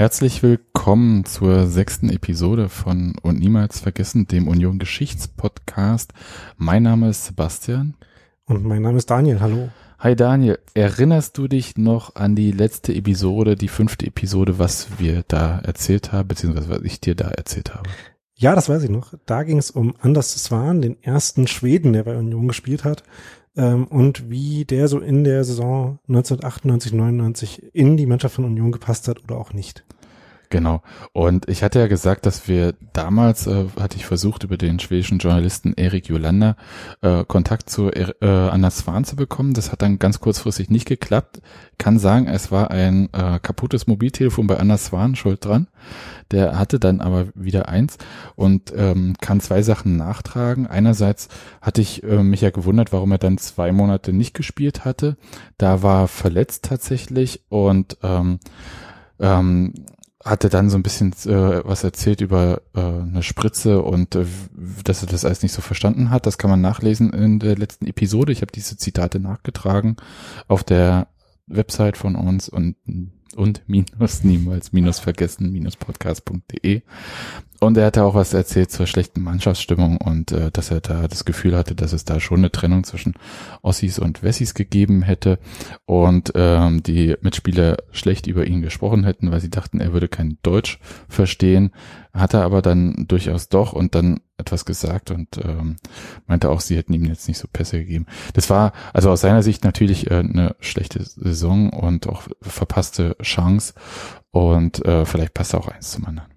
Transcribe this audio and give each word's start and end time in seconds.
Herzlich 0.00 0.42
willkommen 0.42 1.26
zur 1.26 1.66
sechsten 1.66 2.08
Episode 2.08 2.70
von 2.70 3.16
Und 3.20 3.38
niemals 3.38 3.80
vergessen, 3.80 4.26
dem 4.26 4.48
Union 4.48 4.78
Geschichtspodcast. 4.78 6.14
Mein 6.56 6.84
Name 6.84 7.10
ist 7.10 7.26
Sebastian. 7.26 7.92
Und 8.46 8.64
mein 8.64 8.80
Name 8.80 8.96
ist 8.96 9.10
Daniel. 9.10 9.40
Hallo. 9.40 9.68
Hi 9.98 10.16
Daniel, 10.16 10.58
erinnerst 10.72 11.36
du 11.36 11.48
dich 11.48 11.76
noch 11.76 12.16
an 12.16 12.34
die 12.34 12.50
letzte 12.50 12.94
Episode, 12.94 13.56
die 13.56 13.68
fünfte 13.68 14.06
Episode, 14.06 14.58
was 14.58 14.98
wir 14.98 15.22
da 15.28 15.58
erzählt 15.58 16.12
haben, 16.12 16.28
beziehungsweise 16.28 16.70
was 16.70 16.80
ich 16.80 17.02
dir 17.02 17.14
da 17.14 17.28
erzählt 17.28 17.74
habe? 17.74 17.90
Ja, 18.34 18.54
das 18.54 18.70
weiß 18.70 18.82
ich 18.84 18.88
noch. 18.88 19.12
Da 19.26 19.42
ging 19.42 19.58
es 19.58 19.70
um 19.70 19.94
Anders 20.00 20.32
Swan, 20.32 20.80
den 20.80 21.02
ersten 21.02 21.46
Schweden, 21.46 21.92
der 21.92 22.04
bei 22.04 22.16
Union 22.16 22.48
gespielt 22.48 22.84
hat 22.84 23.02
ähm, 23.60 23.86
und 23.88 24.30
wie 24.30 24.64
der 24.64 24.88
so 24.88 25.00
in 25.00 25.22
der 25.22 25.44
Saison 25.44 25.98
1998, 26.08 26.94
99 26.94 27.74
in 27.74 27.98
die 27.98 28.06
Mannschaft 28.06 28.36
von 28.36 28.46
Union 28.46 28.72
gepasst 28.72 29.06
hat 29.06 29.22
oder 29.22 29.36
auch 29.36 29.52
nicht. 29.52 29.84
Genau. 30.50 30.82
Und 31.12 31.48
ich 31.48 31.62
hatte 31.62 31.78
ja 31.78 31.86
gesagt, 31.86 32.26
dass 32.26 32.48
wir 32.48 32.74
damals, 32.92 33.46
äh, 33.46 33.66
hatte 33.78 33.96
ich 33.96 34.04
versucht, 34.04 34.42
über 34.42 34.56
den 34.56 34.80
schwedischen 34.80 35.18
Journalisten 35.18 35.74
Erik 35.74 36.08
Jolander 36.08 36.56
äh, 37.02 37.24
Kontakt 37.24 37.70
zu 37.70 37.88
äh, 37.88 38.12
Anna 38.20 38.70
Swan 38.70 39.04
zu 39.04 39.14
bekommen. 39.14 39.54
Das 39.54 39.70
hat 39.70 39.80
dann 39.80 40.00
ganz 40.00 40.18
kurzfristig 40.18 40.68
nicht 40.68 40.88
geklappt. 40.88 41.40
Kann 41.78 42.00
sagen, 42.00 42.26
es 42.26 42.50
war 42.50 42.72
ein 42.72 43.08
äh, 43.12 43.38
kaputtes 43.38 43.86
Mobiltelefon 43.86 44.48
bei 44.48 44.58
Anna 44.58 44.76
Swan 44.76 45.14
schuld 45.14 45.44
dran. 45.44 45.68
Der 46.32 46.58
hatte 46.58 46.80
dann 46.80 47.00
aber 47.00 47.28
wieder 47.36 47.68
eins 47.68 47.98
und 48.34 48.72
ähm, 48.76 49.14
kann 49.20 49.38
zwei 49.38 49.62
Sachen 49.62 49.96
nachtragen. 49.96 50.66
Einerseits 50.66 51.28
hatte 51.62 51.80
ich 51.80 52.02
äh, 52.02 52.24
mich 52.24 52.40
ja 52.40 52.50
gewundert, 52.50 52.92
warum 52.92 53.12
er 53.12 53.18
dann 53.18 53.38
zwei 53.38 53.70
Monate 53.70 54.12
nicht 54.12 54.34
gespielt 54.34 54.84
hatte. 54.84 55.16
Da 55.58 55.84
war 55.84 56.08
verletzt 56.08 56.64
tatsächlich 56.64 57.42
und 57.50 57.98
ähm, 58.02 58.40
ähm, 59.20 59.74
hatte 60.24 60.50
dann 60.50 60.68
so 60.68 60.76
ein 60.76 60.82
bisschen 60.82 61.12
äh, 61.24 61.64
was 61.64 61.82
erzählt 61.82 62.20
über 62.20 62.60
äh, 62.74 62.80
eine 62.80 63.22
Spritze 63.22 63.82
und 63.82 64.14
äh, 64.14 64.26
dass 64.84 65.02
er 65.02 65.08
das 65.08 65.24
alles 65.24 65.42
nicht 65.42 65.52
so 65.52 65.62
verstanden 65.62 66.10
hat. 66.10 66.26
Das 66.26 66.36
kann 66.36 66.50
man 66.50 66.60
nachlesen 66.60 67.12
in 67.12 67.38
der 67.38 67.56
letzten 67.56 67.86
Episode. 67.86 68.32
Ich 68.32 68.42
habe 68.42 68.52
diese 68.52 68.76
Zitate 68.76 69.18
nachgetragen 69.18 69.96
auf 70.46 70.62
der 70.62 71.08
Website 71.46 71.96
von 71.96 72.16
uns 72.16 72.48
und 72.48 72.76
und 73.36 73.62
minus 73.66 74.24
niemals 74.24 74.72
minus 74.72 74.98
vergessen 74.98 75.52
minus 75.52 75.76
podcast.de 75.76 76.82
und 77.60 77.76
er 77.76 77.86
hatte 77.86 78.04
auch 78.04 78.14
was 78.14 78.32
erzählt 78.32 78.70
zur 78.70 78.86
schlechten 78.86 79.20
Mannschaftsstimmung 79.20 79.98
und 79.98 80.32
äh, 80.32 80.50
dass 80.50 80.70
er 80.70 80.80
da 80.80 81.06
das 81.06 81.26
Gefühl 81.26 81.54
hatte, 81.54 81.74
dass 81.74 81.92
es 81.92 82.06
da 82.06 82.18
schon 82.18 82.38
eine 82.38 82.50
Trennung 82.50 82.84
zwischen 82.84 83.14
Ossis 83.60 83.98
und 83.98 84.22
Wessis 84.22 84.54
gegeben 84.54 85.02
hätte 85.02 85.38
und 85.84 86.32
ähm, 86.34 86.82
die 86.82 87.16
Mitspieler 87.20 87.76
schlecht 87.90 88.26
über 88.26 88.46
ihn 88.46 88.62
gesprochen 88.62 89.04
hätten, 89.04 89.30
weil 89.30 89.40
sie 89.40 89.50
dachten, 89.50 89.78
er 89.78 89.92
würde 89.92 90.08
kein 90.08 90.38
Deutsch 90.42 90.78
verstehen, 91.06 91.72
hat 92.12 92.34
er 92.34 92.42
aber 92.42 92.62
dann 92.62 93.06
durchaus 93.08 93.48
doch 93.48 93.72
und 93.72 93.94
dann 93.94 94.20
etwas 94.36 94.64
gesagt 94.64 95.10
und 95.10 95.38
ähm, 95.44 95.76
meinte 96.26 96.50
auch, 96.50 96.60
sie 96.60 96.76
hätten 96.76 96.94
ihm 96.94 97.04
jetzt 97.04 97.28
nicht 97.28 97.38
so 97.38 97.46
Pässe 97.52 97.78
gegeben. 97.78 98.06
Das 98.34 98.50
war 98.50 98.72
also 98.92 99.10
aus 99.10 99.20
seiner 99.20 99.42
Sicht 99.42 99.64
natürlich 99.64 100.10
äh, 100.10 100.14
eine 100.14 100.56
schlechte 100.60 101.02
Saison 101.04 101.70
und 101.70 102.08
auch 102.08 102.22
verpasste 102.40 103.16
Chance 103.22 103.74
und 104.30 104.84
äh, 104.84 105.04
vielleicht 105.04 105.34
passt 105.34 105.54
auch 105.54 105.68
eins 105.68 105.92
zum 105.92 106.06
anderen. 106.06 106.30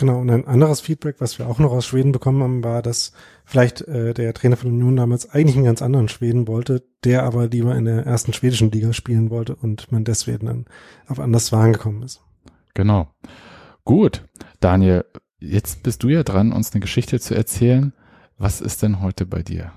Genau, 0.00 0.18
und 0.18 0.30
ein 0.30 0.46
anderes 0.46 0.80
Feedback, 0.80 1.16
was 1.18 1.38
wir 1.38 1.46
auch 1.46 1.58
noch 1.58 1.72
aus 1.72 1.84
Schweden 1.84 2.12
bekommen 2.12 2.42
haben, 2.42 2.64
war, 2.64 2.80
dass 2.80 3.12
vielleicht 3.44 3.82
äh, 3.82 4.14
der 4.14 4.32
Trainer 4.32 4.56
von 4.56 4.70
Union 4.70 4.96
damals 4.96 5.28
eigentlich 5.28 5.56
einen 5.56 5.66
ganz 5.66 5.82
anderen 5.82 6.08
Schweden 6.08 6.48
wollte, 6.48 6.82
der 7.04 7.24
aber 7.24 7.48
lieber 7.48 7.76
in 7.76 7.84
der 7.84 8.06
ersten 8.06 8.32
schwedischen 8.32 8.70
Liga 8.70 8.94
spielen 8.94 9.28
wollte 9.28 9.54
und 9.54 9.92
man 9.92 10.04
deswegen 10.04 10.46
dann 10.46 10.64
auf 11.06 11.20
anders 11.20 11.52
Waren 11.52 11.74
gekommen 11.74 12.02
ist. 12.02 12.22
Genau. 12.72 13.08
Gut, 13.84 14.24
Daniel, 14.60 15.06
jetzt 15.38 15.82
bist 15.82 16.02
du 16.02 16.08
ja 16.08 16.22
dran, 16.22 16.52
uns 16.52 16.72
eine 16.72 16.80
Geschichte 16.80 17.18
zu 17.18 17.34
erzählen. 17.34 17.92
Was 18.38 18.60
ist 18.60 18.82
denn 18.82 19.00
heute 19.00 19.26
bei 19.26 19.42
dir? 19.42 19.72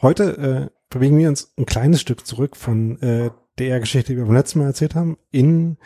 Heute 0.00 0.70
äh, 0.70 0.70
bewegen 0.90 1.18
wir 1.18 1.28
uns 1.28 1.52
ein 1.58 1.66
kleines 1.66 2.00
Stück 2.00 2.26
zurück 2.26 2.56
von 2.56 3.00
äh, 3.02 3.30
der 3.58 3.80
Geschichte, 3.80 4.12
die 4.12 4.18
wir 4.18 4.24
beim 4.24 4.34
letzten 4.34 4.60
Mal 4.60 4.66
erzählt 4.66 4.94
haben, 4.94 5.18
in 5.32 5.76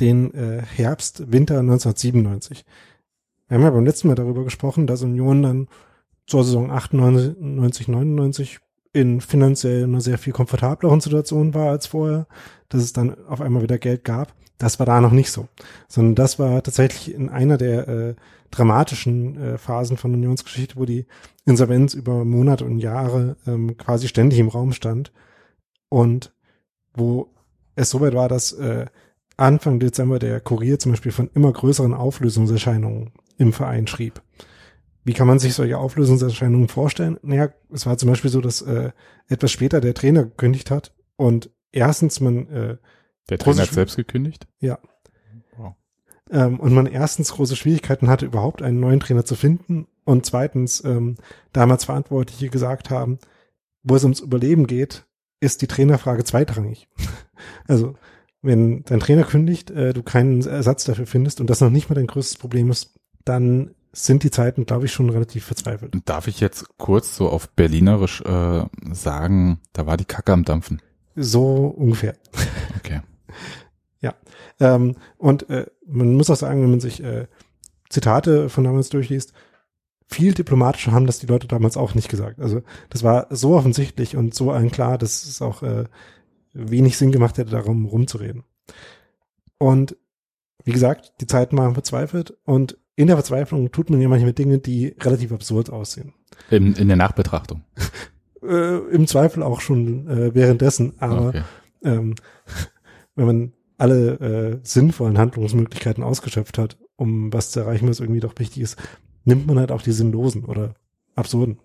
den 0.00 0.34
äh, 0.34 0.62
Herbst, 0.62 1.32
Winter 1.32 1.60
1997. 1.60 2.64
Wir 3.46 3.56
haben 3.56 3.64
ja 3.64 3.70
beim 3.70 3.84
letzten 3.84 4.08
Mal 4.08 4.14
darüber 4.14 4.44
gesprochen, 4.44 4.86
dass 4.86 5.02
Union 5.02 5.42
dann 5.42 5.68
zur 6.26 6.44
Saison 6.44 6.70
98, 6.70 7.86
99 7.88 8.58
in 8.92 9.20
finanziell 9.20 9.84
einer 9.84 10.00
sehr 10.00 10.18
viel 10.18 10.32
komfortableren 10.32 11.00
Situation 11.00 11.54
war 11.54 11.70
als 11.70 11.86
vorher, 11.86 12.26
dass 12.68 12.82
es 12.82 12.92
dann 12.92 13.16
auf 13.26 13.40
einmal 13.40 13.62
wieder 13.62 13.78
Geld 13.78 14.04
gab. 14.04 14.34
Das 14.58 14.78
war 14.78 14.86
da 14.86 15.00
noch 15.00 15.12
nicht 15.12 15.30
so, 15.30 15.48
sondern 15.88 16.14
das 16.14 16.38
war 16.38 16.62
tatsächlich 16.62 17.14
in 17.14 17.28
einer 17.28 17.56
der 17.56 17.88
äh, 17.88 18.14
dramatischen 18.50 19.36
äh, 19.40 19.58
Phasen 19.58 19.96
von 19.96 20.14
Unionsgeschichte, 20.14 20.76
wo 20.76 20.84
die 20.84 21.06
Insolvenz 21.46 21.94
über 21.94 22.24
Monate 22.24 22.64
und 22.64 22.78
Jahre 22.78 23.36
ähm, 23.46 23.76
quasi 23.76 24.08
ständig 24.08 24.38
im 24.38 24.48
Raum 24.48 24.72
stand 24.72 25.12
und 25.88 26.32
wo 26.94 27.32
es 27.74 27.90
soweit 27.90 28.14
war, 28.14 28.28
dass 28.28 28.52
äh, 28.52 28.86
Anfang 29.36 29.80
Dezember 29.80 30.18
der 30.18 30.40
Kurier 30.40 30.78
zum 30.78 30.92
Beispiel 30.92 31.12
von 31.12 31.30
immer 31.34 31.52
größeren 31.52 31.94
Auflösungserscheinungen 31.94 33.12
im 33.38 33.52
Verein 33.52 33.86
schrieb. 33.86 34.22
Wie 35.04 35.14
kann 35.14 35.26
man 35.26 35.38
sich 35.38 35.54
solche 35.54 35.78
Auflösungserscheinungen 35.78 36.68
vorstellen? 36.68 37.18
Naja, 37.22 37.50
es 37.72 37.86
war 37.86 37.98
zum 37.98 38.08
Beispiel 38.08 38.30
so, 38.30 38.40
dass 38.40 38.62
äh, 38.62 38.92
etwas 39.28 39.50
später 39.50 39.80
der 39.80 39.94
Trainer 39.94 40.24
gekündigt 40.24 40.70
hat 40.70 40.94
und 41.16 41.50
erstens 41.72 42.20
man 42.20 42.48
äh, 42.48 42.76
Der 43.28 43.38
Trainer 43.38 43.62
hat 43.62 43.72
selbst 43.72 43.96
gekündigt? 43.96 44.46
Ja. 44.60 44.78
Wow. 45.56 45.74
Ähm, 46.30 46.60
und 46.60 46.72
man 46.72 46.86
erstens 46.86 47.32
große 47.32 47.56
Schwierigkeiten 47.56 48.08
hatte, 48.08 48.26
überhaupt 48.26 48.62
einen 48.62 48.80
neuen 48.80 49.00
Trainer 49.00 49.24
zu 49.24 49.34
finden 49.34 49.88
und 50.04 50.24
zweitens 50.24 50.84
ähm, 50.84 51.16
damals 51.52 51.84
Verantwortliche 51.84 52.48
gesagt 52.48 52.90
haben, 52.90 53.18
wo 53.82 53.96
es 53.96 54.04
ums 54.04 54.20
Überleben 54.20 54.68
geht, 54.68 55.04
ist 55.40 55.62
die 55.62 55.66
Trainerfrage 55.66 56.22
zweitrangig. 56.22 56.88
also 57.66 57.94
wenn 58.40 58.84
dein 58.84 59.00
Trainer 59.00 59.24
kündigt, 59.24 59.70
äh, 59.70 59.92
du 59.92 60.02
keinen 60.02 60.42
Ersatz 60.42 60.84
dafür 60.84 61.06
findest 61.06 61.40
und 61.40 61.50
das 61.50 61.60
noch 61.60 61.70
nicht 61.70 61.88
mal 61.88 61.94
dein 61.96 62.06
größtes 62.06 62.38
Problem 62.38 62.70
ist, 62.70 62.98
dann 63.24 63.74
sind 63.92 64.22
die 64.22 64.30
Zeiten, 64.30 64.64
glaube 64.64 64.86
ich, 64.86 64.92
schon 64.92 65.10
relativ 65.10 65.44
verzweifelt. 65.44 65.94
Darf 66.06 66.26
ich 66.26 66.40
jetzt 66.40 66.66
kurz 66.78 67.16
so 67.16 67.28
auf 67.28 67.50
Berlinerisch 67.50 68.22
äh, 68.22 68.64
sagen, 68.92 69.60
da 69.72 69.86
war 69.86 69.96
die 69.96 70.06
Kacke 70.06 70.32
am 70.32 70.44
Dampfen? 70.44 70.80
So 71.14 71.66
ungefähr. 71.66 72.14
Okay. 72.78 73.02
ja. 74.00 74.14
Ähm, 74.60 74.96
und 75.18 75.48
äh, 75.50 75.66
man 75.86 76.14
muss 76.14 76.30
auch 76.30 76.36
sagen, 76.36 76.62
wenn 76.62 76.70
man 76.70 76.80
sich 76.80 77.02
äh, 77.02 77.26
Zitate 77.90 78.48
von 78.48 78.64
damals 78.64 78.88
durchliest, 78.88 79.34
viel 80.08 80.34
diplomatischer 80.34 80.92
haben 80.92 81.06
das 81.06 81.18
die 81.18 81.26
Leute 81.26 81.46
damals 81.46 81.76
auch 81.76 81.94
nicht 81.94 82.08
gesagt. 82.08 82.40
Also 82.40 82.62
das 82.90 83.02
war 83.02 83.26
so 83.30 83.54
offensichtlich 83.54 84.16
und 84.16 84.34
so 84.34 84.50
allen 84.50 84.70
klar, 84.70 84.98
dass 84.98 85.24
es 85.24 85.42
auch 85.42 85.62
äh, 85.62 85.84
wenig 86.52 86.96
Sinn 86.96 87.12
gemacht 87.12 87.38
hätte, 87.38 87.50
darum 87.50 87.86
rumzureden. 87.86 88.44
Und 89.58 89.96
wie 90.64 90.72
gesagt, 90.72 91.14
die 91.20 91.26
Zeiten 91.26 91.56
waren 91.58 91.74
verzweifelt 91.74 92.36
und 92.44 92.78
in 92.96 93.06
der 93.06 93.16
Verzweiflung 93.16 93.70
tut 93.72 93.90
man 93.90 94.00
ja 94.00 94.08
manchmal 94.08 94.32
Dinge, 94.32 94.58
die 94.58 94.94
relativ 95.00 95.32
absurd 95.32 95.70
aussehen. 95.70 96.12
In, 96.50 96.74
in 96.74 96.88
der 96.88 96.96
Nachbetrachtung. 96.96 97.62
äh, 98.42 98.78
Im 98.78 99.06
Zweifel 99.06 99.42
auch 99.42 99.60
schon 99.60 100.08
äh, 100.08 100.34
währenddessen, 100.34 100.94
aber 100.98 101.28
Okay. 101.28 101.42
ähm, 101.84 102.14
wenn 103.14 103.26
man 103.26 103.52
alle 103.78 104.12
äh, 104.20 104.60
sinnvollen 104.62 105.18
Handlungsmöglichkeiten 105.18 106.04
ausgeschöpft 106.04 106.58
hat, 106.58 106.78
um 106.96 107.32
was 107.32 107.50
zu 107.50 107.60
erreichen, 107.60 107.88
was 107.88 108.00
irgendwie 108.00 108.20
doch 108.20 108.38
wichtig 108.38 108.62
ist, 108.62 108.76
nimmt 109.24 109.46
man 109.46 109.58
halt 109.58 109.72
auch 109.72 109.82
die 109.82 109.92
sinnlosen 109.92 110.44
oder 110.44 110.74
absurden. 111.14 111.58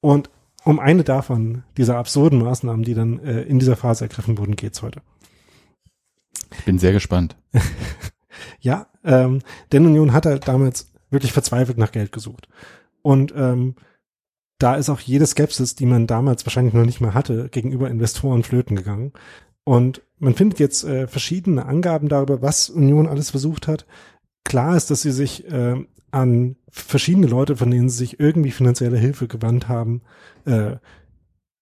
Und 0.00 0.30
um 0.64 0.78
eine 0.78 1.04
davon, 1.04 1.64
dieser 1.76 1.96
absurden 1.96 2.40
Maßnahmen, 2.40 2.84
die 2.84 2.94
dann 2.94 3.18
äh, 3.20 3.42
in 3.42 3.58
dieser 3.58 3.76
Phase 3.76 4.04
ergriffen 4.04 4.38
wurden, 4.38 4.56
geht's 4.56 4.82
heute. 4.82 5.00
Ich 6.56 6.64
bin 6.64 6.78
sehr 6.78 6.92
gespannt. 6.92 7.36
Ja, 8.60 8.86
ähm, 9.04 9.40
denn 9.72 9.86
Union 9.86 10.12
hat 10.12 10.26
halt 10.26 10.48
damals 10.48 10.92
wirklich 11.10 11.32
verzweifelt 11.32 11.78
nach 11.78 11.92
Geld 11.92 12.12
gesucht. 12.12 12.48
Und 13.02 13.32
ähm, 13.36 13.74
da 14.58 14.74
ist 14.74 14.90
auch 14.90 15.00
jede 15.00 15.26
Skepsis, 15.26 15.76
die 15.76 15.86
man 15.86 16.06
damals 16.06 16.44
wahrscheinlich 16.44 16.74
noch 16.74 16.84
nicht 16.84 17.00
mehr 17.00 17.14
hatte, 17.14 17.48
gegenüber 17.48 17.88
Investoren 17.88 18.42
flöten 18.42 18.76
gegangen. 18.76 19.12
Und 19.64 20.02
man 20.18 20.34
findet 20.34 20.58
jetzt 20.58 20.84
äh, 20.84 21.06
verschiedene 21.06 21.66
Angaben 21.66 22.08
darüber, 22.08 22.42
was 22.42 22.68
Union 22.68 23.06
alles 23.06 23.30
versucht 23.30 23.68
hat. 23.68 23.86
Klar 24.44 24.76
ist, 24.76 24.90
dass 24.90 25.02
sie 25.02 25.12
sich 25.12 25.46
äh, 25.50 25.76
an 26.10 26.56
verschiedene 26.70 27.26
Leute, 27.26 27.56
von 27.56 27.70
denen 27.70 27.88
sie 27.88 27.98
sich 27.98 28.18
irgendwie 28.18 28.50
finanzielle 28.50 28.98
Hilfe 28.98 29.28
gewandt 29.28 29.68
haben, 29.68 30.02
äh, 30.46 30.76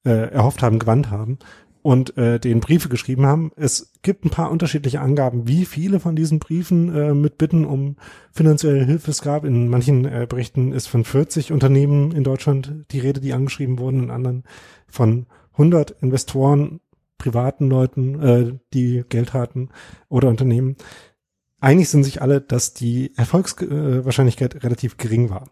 äh, 0.04 0.30
erhofft 0.30 0.62
haben, 0.62 0.78
gewandt 0.78 1.10
haben 1.10 1.38
und 1.86 2.16
äh, 2.16 2.40
den 2.40 2.58
Briefe 2.58 2.88
geschrieben 2.88 3.26
haben. 3.26 3.52
Es 3.54 3.92
gibt 4.02 4.24
ein 4.24 4.30
paar 4.30 4.50
unterschiedliche 4.50 5.00
Angaben, 5.00 5.46
wie 5.46 5.64
viele 5.64 6.00
von 6.00 6.16
diesen 6.16 6.40
Briefen 6.40 6.92
äh, 6.92 7.14
mit 7.14 7.38
Bitten 7.38 7.64
um 7.64 7.94
finanzielle 8.32 8.84
Hilfe 8.84 9.12
es 9.12 9.22
gab. 9.22 9.44
In 9.44 9.68
manchen 9.68 10.04
äh, 10.04 10.26
Berichten 10.28 10.72
ist 10.72 10.88
von 10.88 11.04
40 11.04 11.52
Unternehmen 11.52 12.10
in 12.10 12.24
Deutschland 12.24 12.86
die 12.90 12.98
Rede, 12.98 13.20
die 13.20 13.32
angeschrieben 13.32 13.78
wurden, 13.78 14.02
in 14.02 14.10
anderen 14.10 14.42
von 14.88 15.26
100 15.52 15.92
Investoren, 16.02 16.80
privaten 17.18 17.68
Leuten, 17.70 18.20
äh, 18.20 18.58
die 18.74 19.04
Geld 19.08 19.32
hatten 19.32 19.68
oder 20.08 20.28
Unternehmen. 20.28 20.74
Einig 21.60 21.88
sind 21.88 22.02
sich 22.02 22.20
alle, 22.20 22.40
dass 22.40 22.74
die 22.74 23.12
Erfolgswahrscheinlichkeit 23.16 24.64
relativ 24.64 24.96
gering 24.96 25.30
war. 25.30 25.50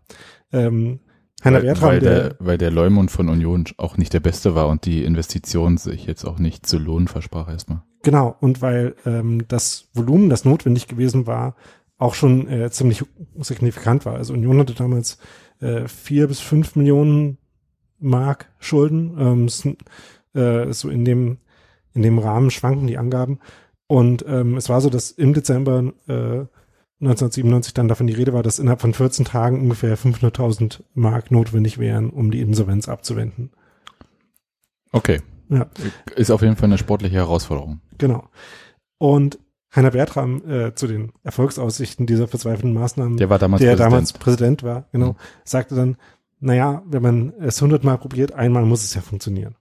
Ähm, 0.53 0.99
Heiner 1.45 1.59
weil, 1.59 1.63
Bertram, 1.65 1.89
weil, 1.89 2.01
der, 2.01 2.29
der, 2.29 2.37
weil 2.39 2.59
der 2.59 2.71
Leumund 2.71 3.11
von 3.11 3.29
Union 3.29 3.65
auch 3.77 3.97
nicht 3.97 4.13
der 4.13 4.21
beste 4.21 4.55
war 4.55 4.69
und 4.69 4.87
die 4.87 5.05
Investition 5.05 5.77
sich 5.77 6.07
jetzt 6.07 6.25
auch 6.25 6.39
nicht 6.39 6.67
zu 6.67 6.79
lohnen 6.79 7.09
versprach 7.09 7.49
erstmal. 7.49 7.83
Genau, 8.03 8.37
und 8.41 8.63
weil 8.63 8.95
ähm, 9.07 9.45
das 9.49 9.89
Volumen, 9.95 10.31
das 10.31 10.45
notwendig 10.45 10.89
gewesen 10.89 11.27
war, 11.27 11.57
auch 11.99 12.15
schon 12.15 12.49
äh, 12.49 12.71
ziemlich 12.71 13.05
signifikant 13.41 14.05
war. 14.05 14.15
Also 14.15 14.35
Union 14.35 14.59
hatte 14.59 14.75
damals 14.75 15.19
äh, 15.61 15.87
vier 15.87 16.29
bis 16.29 16.41
fünf 16.41 16.77
Millionen 16.77 17.39
Mark 17.99 18.51
Schulden. 18.59 19.17
Ähm, 19.19 19.49
äh, 20.35 20.73
so 20.73 20.89
in 20.89 21.05
dem 21.05 21.39
in 21.95 22.03
dem 22.03 22.19
Rahmen 22.19 22.51
schwanken 22.51 22.87
die 22.87 22.99
Angaben. 22.99 23.39
Und 23.87 24.25
ähm, 24.27 24.57
es 24.57 24.69
war 24.69 24.81
so, 24.81 24.91
dass 24.91 25.11
im 25.11 25.33
Dezember 25.33 25.93
äh, 26.09 26.47
1997 27.07 27.75
dann 27.75 27.89
davon 27.89 28.07
die 28.07 28.13
Rede 28.15 28.33
war, 28.33 28.43
dass 28.43 28.59
innerhalb 28.59 28.81
von 28.81 28.95
14 28.95 29.25
Tagen 29.25 29.61
ungefähr 29.61 29.97
500.000 29.99 30.83
Mark 30.95 31.31
notwendig 31.31 31.79
wären, 31.79 32.11
um 32.11 32.31
die 32.31 32.41
Insolvenz 32.41 32.89
abzuwenden. 32.89 33.51
Okay. 34.93 35.21
Ja. 35.49 35.67
Ist 36.17 36.31
auf 36.31 36.43
jeden 36.43 36.57
Fall 36.57 36.67
eine 36.67 36.79
sportliche 36.79 37.17
Herausforderung. 37.17 37.81
Genau. 37.99 38.29
Und 38.99 39.39
Heiner 39.75 39.91
Bertram 39.91 40.41
äh, 40.49 40.75
zu 40.75 40.87
den 40.87 41.13
Erfolgsaussichten 41.25 42.07
dieser 42.07 42.29
verzweifelten 42.29 42.73
Maßnahmen, 42.73 43.17
Der 43.17 43.29
war 43.29 43.41
damals 43.41 43.61
der 43.61 43.71
Präsident. 43.71 43.93
damals 43.93 44.13
Präsident 44.13 44.63
war, 44.63 44.89
genau, 44.93 45.13
Mhm. 45.13 45.17
sagte 45.45 45.75
dann, 45.75 45.97
naja, 46.39 46.83
wenn 46.87 47.03
man 47.03 47.33
es 47.41 47.61
hundertmal 47.61 47.99
probiert, 47.99 48.33
einmal 48.33 48.65
muss 48.65 48.85
es 48.85 48.95
ja 48.95 49.01
funktionieren. 49.01 49.57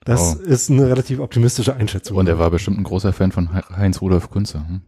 Das 0.00 0.36
Oh. 0.36 0.42
ist 0.42 0.70
eine 0.70 0.88
relativ 0.88 1.20
optimistische 1.20 1.76
Einschätzung. 1.76 2.16
Und 2.16 2.28
er 2.28 2.38
war 2.38 2.50
bestimmt 2.50 2.78
ein 2.78 2.84
großer 2.84 3.12
Fan 3.12 3.30
von 3.30 3.54
He- 3.54 3.74
Heinz 3.76 4.00
Rudolf 4.00 4.30
Kunze. 4.30 4.66
Hm? 4.66 4.80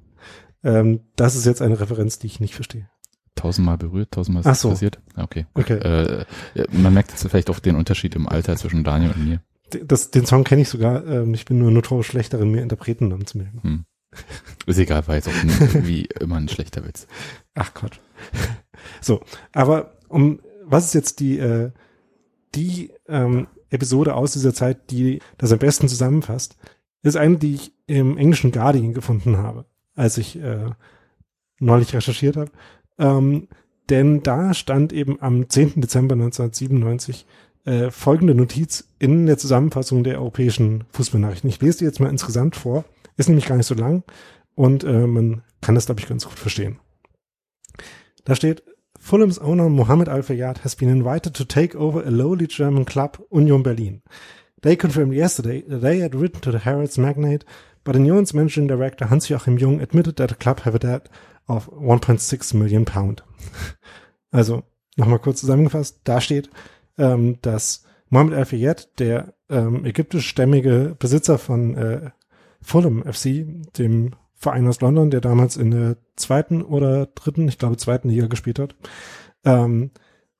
Ähm, 0.63 1.01
das 1.17 1.37
ist 1.37 1.47
jetzt 1.47 1.63
eine 1.63 1.81
Referenz, 1.81 2.19
die 2.19 2.27
ich 2.27 2.41
nicht 2.41 2.55
verstehe. 2.55 2.89
Tausendmal 3.35 3.79
berührt, 3.79 4.11
tausendmal 4.11 4.45
ist 4.51 4.61
so. 4.61 4.71
passiert. 4.71 5.01
Ja, 5.17 5.25
Okay. 5.25 5.47
Okay. 5.55 5.75
Äh, 5.79 6.25
ja, 6.55 6.65
man 6.73 6.93
merkt 6.93 7.11
jetzt 7.11 7.27
vielleicht 7.27 7.49
auch 7.51 7.59
den 7.59 7.77
Unterschied 7.77 8.15
im 8.15 8.29
Alter 8.29 8.57
zwischen 8.57 8.85
Daniel 8.85 9.13
und 9.13 9.25
mir. 9.25 9.41
Das, 9.85 10.11
den 10.11 10.27
Song 10.27 10.45
kenne 10.45 10.63
ich 10.63 10.69
sogar. 10.69 11.07
Ähm, 11.07 11.33
ich 11.33 11.45
bin 11.45 11.59
nur 11.59 11.71
notorisch 11.71 12.09
schlecht 12.09 12.33
darin, 12.35 12.51
mir 12.51 12.63
Interpretennamen 12.63 13.27
zu 13.27 13.39
merken. 13.39 13.63
Hm. 13.63 13.85
Ist 14.67 14.79
egal, 14.79 15.07
war 15.07 15.15
jetzt 15.15 15.29
auch 15.29 15.85
wie 15.85 16.05
immer 16.21 16.37
ein 16.37 16.49
schlechter 16.49 16.85
Witz. 16.85 17.07
Ach 17.55 17.73
Gott. 17.75 18.01
So, 19.01 19.21
aber 19.53 19.93
um 20.09 20.41
was 20.65 20.87
ist 20.87 20.95
jetzt 20.95 21.21
die 21.21 21.39
äh, 21.39 21.71
die 22.55 22.91
ähm, 23.09 23.47
Episode 23.71 24.15
aus 24.15 24.33
dieser 24.33 24.53
Zeit, 24.53 24.91
die 24.91 25.21
das 25.39 25.53
am 25.53 25.59
besten 25.59 25.89
zusammenfasst, 25.89 26.57
ist 27.03 27.17
eine, 27.17 27.39
die 27.39 27.55
ich 27.55 27.73
im 27.87 28.19
englischen 28.19 28.53
Guardian 28.53 28.93
gefunden 28.93 29.37
habe, 29.39 29.65
als 29.95 30.19
ich 30.19 30.41
äh, 30.41 30.71
neulich 31.59 31.95
recherchiert 31.95 32.37
habe. 32.37 32.51
Ähm, 32.99 33.49
denn 33.89 34.23
da 34.23 34.55
stand 34.55 34.93
eben 34.93 35.21
am 35.21 35.49
10. 35.49 35.81
Dezember 35.81 36.15
1997 36.15 37.27
äh, 37.65 37.91
folgende 37.91 38.35
Notiz 38.35 38.89
in 38.99 39.27
der 39.27 39.37
Zusammenfassung 39.37 40.05
der 40.05 40.19
europäischen 40.19 40.85
Fußballnachrichten. 40.93 41.51
Ich 41.51 41.61
lese 41.61 41.79
die 41.79 41.85
jetzt 41.85 42.01
mal 42.01 42.11
insgesamt 42.11 42.57
vor. 42.57 42.85
Ist 43.17 43.29
nämlich 43.29 43.47
gar 43.47 43.57
nicht 43.57 43.67
so 43.67 43.75
lang 43.75 44.05
und 44.55 44.85
äh, 44.85 45.07
man 45.07 45.43
kann 45.61 45.75
das, 45.75 45.87
glaube 45.87 46.01
ich, 46.01 46.09
ganz 46.09 46.25
gut 46.25 46.39
verstehen. 46.39 46.79
Da 48.25 48.35
steht, 48.35 48.63
Fulham's 48.99 49.39
owner 49.39 49.69
Mohammed 49.69 50.09
Al-Fayyad 50.09 50.65
has 50.65 50.77
been 50.77 50.89
invited 50.89 51.35
to 51.35 51.45
take 51.45 51.77
over 51.77 52.05
a 52.05 52.11
lowly 52.11 52.47
German 52.47 52.85
club, 52.85 53.19
Union 53.31 53.63
Berlin. 53.63 54.03
They 54.63 54.77
confirmed 54.77 55.15
yesterday 55.15 55.63
that 55.63 55.81
they 55.81 56.03
had 56.03 56.15
written 56.15 56.41
to 56.43 56.53
the 56.53 56.65
Harrods 56.65 56.99
magnate, 56.99 57.45
but 57.91 57.97
Union's 57.97 58.33
managing 58.33 58.69
director 58.69 59.11
Hans-Joachim 59.11 59.59
Jung 59.59 59.81
admitted 59.81 60.17
that 60.19 60.29
the 60.29 60.37
club 60.37 60.61
have 60.61 60.77
a 60.77 60.79
debt 60.79 61.09
of 61.49 61.69
1.6 61.73 62.55
million 62.55 62.85
pound. 62.85 63.25
Also, 64.33 64.63
nochmal 64.97 65.19
kurz 65.19 65.41
zusammengefasst, 65.41 66.03
da 66.05 66.21
steht, 66.21 66.51
ähm, 66.99 67.39
dass 67.43 67.83
Mohammed 68.11 68.35
Al-Fayyad, 68.35 69.01
der 69.01 69.35
ähm, 69.49 69.85
ägyptischstämmige 69.85 70.95
Besitzer 70.97 71.37
von 71.37 71.77
äh, 71.77 72.11
Fulham 72.63 73.03
FC, 73.03 73.45
dem 73.77 74.15
Verein 74.37 74.69
aus 74.69 74.81
London, 74.81 75.11
der 75.11 75.21
damals 75.21 75.57
in 75.57 75.73
der 75.73 75.97
zweiten 76.15 76.63
oder 76.63 77.07
dritten, 77.07 77.49
ich 77.49 77.59
glaube 77.59 77.77
zweiten 77.77 78.09
Liga 78.09 78.29
gespielt 78.29 78.61
hat, 78.61 78.77
ähm, 79.45 79.91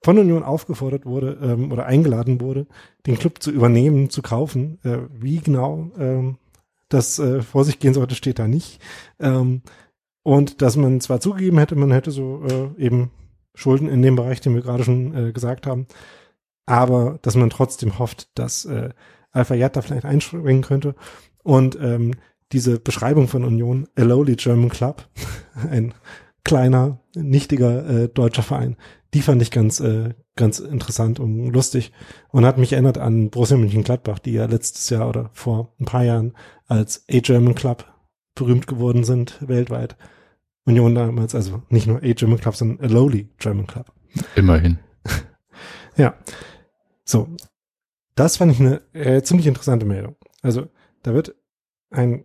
von 0.05 0.19
Union 0.19 0.45
aufgefordert 0.45 1.05
wurde 1.05 1.37
ähm, 1.43 1.73
oder 1.73 1.87
eingeladen 1.87 2.41
wurde, 2.41 2.69
den 3.09 3.19
Club 3.19 3.43
zu 3.43 3.51
übernehmen, 3.51 4.09
zu 4.09 4.23
kaufen. 4.23 4.79
Äh, 4.85 4.99
wie 5.13 5.39
genau 5.39 5.91
ähm, 5.99 6.39
das 6.91 7.19
äh, 7.19 7.41
vor 7.41 7.65
sich 7.65 7.79
gehen 7.79 7.95
sollte, 7.95 8.15
steht 8.15 8.39
da 8.39 8.47
nicht. 8.47 8.81
Ähm, 9.19 9.63
und 10.23 10.61
dass 10.61 10.77
man 10.77 11.01
zwar 11.01 11.21
zugegeben 11.21 11.59
hätte, 11.59 11.77
man 11.77 11.93
hätte 11.93 12.11
so 12.11 12.43
äh, 12.45 12.83
eben 12.83 13.11
Schulden 13.55 13.89
in 13.89 14.03
dem 14.03 14.17
Bereich, 14.17 14.41
den 14.41 14.55
wir 14.55 14.63
gerade 14.63 14.85
schon 14.85 15.15
äh, 15.15 15.33
gesagt 15.33 15.67
haben, 15.67 15.87
aber 16.67 17.19
dass 17.23 17.35
man 17.35 17.51
trotzdem 17.51 17.99
hofft, 17.99 18.29
dass 18.35 18.65
äh, 18.65 18.91
Al-Fayyad 19.33 19.77
da 19.77 19.83
vielleicht 19.83 20.05
einspringen 20.05 20.63
könnte. 20.63 20.95
Und 21.43 21.79
ähm, 21.81 22.13
diese 22.53 22.79
Beschreibung 22.79 23.29
von 23.29 23.45
Union, 23.45 23.89
a 23.97 24.03
lowly 24.03 24.37
German 24.37 24.69
Club, 24.69 25.09
ein 25.71 25.95
kleiner, 26.45 27.01
nichtiger 27.15 27.89
äh, 27.89 28.09
deutscher 28.09 28.43
Verein, 28.43 28.77
die 29.15 29.23
fand 29.23 29.43
ich 29.43 29.51
ganz, 29.51 29.81
äh, 29.81 30.15
ganz 30.37 30.61
interessant 30.61 31.19
und 31.21 31.49
lustig 31.49 31.93
und 32.31 32.45
hat 32.45 32.59
mich 32.59 32.73
erinnert 32.73 32.99
an 32.99 33.31
Borussia 33.31 33.57
Mönchengladbach, 33.57 34.19
die 34.19 34.33
ja 34.33 34.47
letztes 34.47 34.89
Jahr 34.91 35.09
oder 35.09 35.31
vor 35.33 35.75
ein 35.81 35.85
paar 35.85 36.05
Jahren 36.05 36.35
als 36.67 37.05
A 37.11 37.19
German 37.19 37.55
Club 37.55 37.85
berühmt 38.35 38.67
geworden 38.67 39.05
sind 39.05 39.37
weltweit. 39.47 39.97
Union 40.65 40.95
damals, 40.95 41.35
also 41.35 41.63
nicht 41.69 41.87
nur 41.87 41.99
A 41.99 42.13
German 42.13 42.39
Club, 42.39 42.55
sondern 42.55 42.85
a 42.85 42.93
lowly 42.93 43.29
German 43.39 43.67
Club. 43.67 43.93
Immerhin. 44.37 44.79
Ja. 45.97 46.15
So. 47.05 47.29
Das 48.15 48.37
fand 48.37 48.53
ich 48.53 48.61
eine 48.61 48.81
äh, 48.95 49.23
ziemlich 49.23 49.47
interessante 49.47 49.85
Meldung. 49.85 50.17
Also, 50.41 50.69
da 51.03 51.13
wird 51.13 51.35
ein 51.91 52.25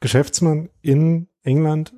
Geschäftsmann 0.00 0.68
in 0.82 1.28
England 1.42 1.94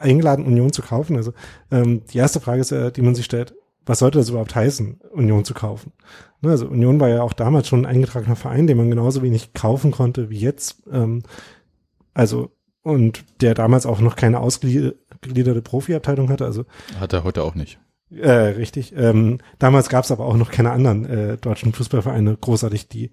eingeladen, 0.00 0.46
Union 0.46 0.72
zu 0.72 0.82
kaufen. 0.82 1.16
Also, 1.16 1.32
ähm, 1.70 2.02
die 2.12 2.18
erste 2.18 2.40
Frage 2.40 2.60
ist, 2.60 2.72
äh, 2.72 2.90
die 2.90 3.02
man 3.02 3.14
sich 3.14 3.24
stellt, 3.24 3.54
was 3.86 4.00
sollte 4.00 4.18
das 4.18 4.28
überhaupt 4.28 4.54
heißen, 4.54 5.00
Union 5.12 5.44
zu 5.44 5.54
kaufen? 5.54 5.92
Ne, 6.40 6.50
also, 6.50 6.66
Union 6.66 7.00
war 7.00 7.08
ja 7.08 7.22
auch 7.22 7.32
damals 7.32 7.68
schon 7.68 7.84
ein 7.84 7.94
eingetragener 7.94 8.36
Verein, 8.36 8.66
den 8.66 8.76
man 8.76 8.90
genauso 8.90 9.22
wenig 9.22 9.52
kaufen 9.52 9.90
konnte 9.90 10.30
wie 10.30 10.38
jetzt. 10.38 10.82
Ähm, 10.90 11.22
also, 12.14 12.50
und 12.82 13.24
der 13.42 13.54
damals 13.54 13.86
auch 13.86 14.00
noch 14.00 14.16
keine 14.16 14.40
ausgegliederte 14.40 15.62
Profiabteilung 15.62 16.28
hatte. 16.30 16.44
Also, 16.44 16.64
Hat 16.98 17.12
er 17.12 17.24
heute 17.24 17.42
auch 17.42 17.54
nicht. 17.54 17.78
Äh, 18.14 18.30
richtig. 18.30 18.92
Ähm, 18.96 19.38
damals 19.58 19.88
gab 19.88 20.04
es 20.04 20.10
aber 20.10 20.24
auch 20.26 20.36
noch 20.36 20.50
keine 20.50 20.72
anderen 20.72 21.04
äh, 21.04 21.36
deutschen 21.36 21.72
Fußballvereine 21.72 22.36
großartig, 22.40 22.88
die 22.88 23.10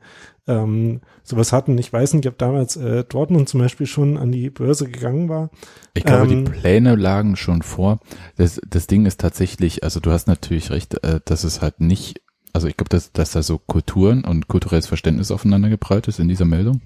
ähm, 0.47 1.01
sowas 1.23 1.51
hatten. 1.53 1.77
Ich 1.77 1.91
weiß 1.91 2.13
nicht, 2.13 2.27
ob 2.27 2.37
damals 2.37 2.77
äh, 2.77 3.03
Dortmund 3.03 3.49
zum 3.49 3.59
Beispiel 3.59 3.85
schon 3.85 4.17
an 4.17 4.31
die 4.31 4.49
Börse 4.49 4.89
gegangen 4.89 5.29
war. 5.29 5.49
Ich 5.93 6.03
glaube, 6.03 6.31
Ähm, 6.31 6.45
die 6.45 6.51
Pläne 6.51 6.95
lagen 6.95 7.35
schon 7.35 7.61
vor. 7.61 7.99
Das, 8.37 8.59
das 8.67 8.87
Ding 8.87 9.05
ist 9.05 9.19
tatsächlich, 9.19 9.83
also 9.83 9.99
du 9.99 10.11
hast 10.11 10.27
natürlich 10.27 10.71
recht, 10.71 11.03
äh, 11.03 11.19
dass 11.25 11.43
es 11.43 11.61
halt 11.61 11.79
nicht, 11.79 12.21
also 12.53 12.67
ich 12.67 12.77
glaube, 12.77 12.89
dass, 12.89 13.11
dass 13.11 13.31
da 13.31 13.43
so 13.43 13.59
Kulturen 13.59 14.23
und 14.23 14.47
kulturelles 14.47 14.87
Verständnis 14.87 15.29
aufeinander 15.29 15.69
geprallt 15.69 16.07
ist 16.07 16.19
in 16.19 16.27
dieser 16.27 16.45
Meldung. 16.45 16.81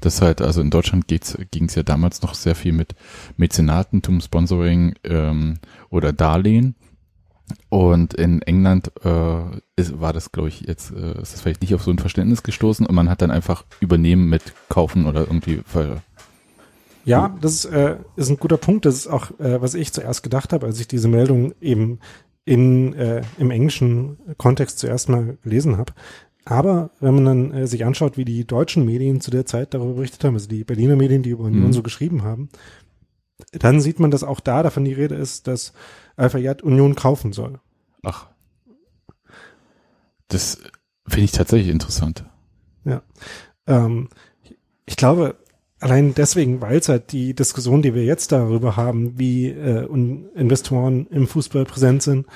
Das 0.00 0.20
halt, 0.20 0.42
also 0.42 0.60
in 0.60 0.70
Deutschland 0.70 1.06
ging 1.08 1.64
es 1.68 1.74
ja 1.74 1.82
damals 1.82 2.20
noch 2.20 2.34
sehr 2.34 2.54
viel 2.54 2.72
mit 2.72 2.94
Mäzenatentum, 3.38 4.20
Sponsoring 4.20 4.94
ähm, 5.04 5.58
oder 5.88 6.12
Darlehen. 6.12 6.74
Und 7.68 8.14
in 8.14 8.42
England 8.42 8.90
äh, 9.04 9.40
ist, 9.76 10.00
war 10.00 10.12
das, 10.12 10.32
glaube 10.32 10.48
ich, 10.48 10.62
jetzt 10.62 10.90
äh, 10.92 11.20
ist 11.20 11.32
das 11.32 11.40
vielleicht 11.40 11.60
nicht 11.60 11.74
auf 11.74 11.82
so 11.82 11.90
ein 11.90 11.98
Verständnis 11.98 12.42
gestoßen 12.42 12.86
und 12.86 12.94
man 12.94 13.08
hat 13.08 13.22
dann 13.22 13.30
einfach 13.30 13.64
übernehmen 13.80 14.28
mit 14.28 14.42
kaufen 14.68 15.06
oder 15.06 15.20
irgendwie 15.20 15.60
ver 15.64 16.02
Ja, 17.04 17.36
das 17.40 17.64
ist, 17.64 17.64
äh, 17.66 17.96
ist 18.16 18.30
ein 18.30 18.38
guter 18.38 18.56
Punkt. 18.56 18.84
Das 18.84 18.94
ist 18.96 19.06
auch, 19.06 19.30
äh, 19.38 19.60
was 19.60 19.74
ich 19.74 19.92
zuerst 19.92 20.22
gedacht 20.22 20.52
habe, 20.52 20.66
als 20.66 20.80
ich 20.80 20.88
diese 20.88 21.08
Meldung 21.08 21.54
eben 21.60 22.00
in, 22.44 22.94
äh, 22.94 23.22
im 23.38 23.50
englischen 23.50 24.18
Kontext 24.38 24.78
zuerst 24.78 25.08
mal 25.08 25.36
gelesen 25.42 25.76
habe. 25.76 25.92
Aber 26.44 26.90
wenn 27.00 27.14
man 27.16 27.24
dann 27.24 27.52
äh, 27.52 27.66
sich 27.66 27.84
anschaut, 27.84 28.16
wie 28.16 28.24
die 28.24 28.46
deutschen 28.46 28.84
Medien 28.84 29.20
zu 29.20 29.32
der 29.32 29.46
Zeit 29.46 29.74
darüber 29.74 29.94
berichtet 29.94 30.22
haben, 30.24 30.34
also 30.34 30.48
die 30.48 30.62
Berliner 30.62 30.94
Medien, 30.94 31.22
die 31.22 31.30
über 31.30 31.44
Union 31.44 31.66
Mhm. 31.66 31.72
so 31.72 31.82
geschrieben 31.82 32.22
haben, 32.22 32.48
dann 33.52 33.80
sieht 33.80 34.00
man, 34.00 34.10
dass 34.12 34.22
auch 34.22 34.40
da 34.40 34.62
davon 34.62 34.84
die 34.84 34.92
Rede 34.92 35.16
ist, 35.16 35.48
dass 35.48 35.72
Al-Fayyad 36.16 36.62
Union 36.62 36.94
kaufen 36.94 37.32
soll. 37.32 37.60
Ach. 38.02 38.28
Das 40.28 40.58
finde 41.06 41.24
ich 41.24 41.32
tatsächlich 41.32 41.70
interessant. 41.70 42.24
Ähm, 43.68 44.08
ich 44.84 44.96
glaube, 44.96 45.36
allein 45.80 46.14
deswegen, 46.14 46.60
weil 46.60 46.78
es 46.78 46.88
halt 46.88 47.10
die 47.12 47.34
Diskussion, 47.34 47.82
die 47.82 47.94
wir 47.94 48.04
jetzt 48.04 48.30
darüber 48.32 48.76
haben, 48.76 49.18
wie 49.18 49.48
äh, 49.48 49.86
Investoren 50.34 51.06
im 51.08 51.26
Fußball 51.26 51.64
präsent 51.64 52.02
sind, 52.02 52.26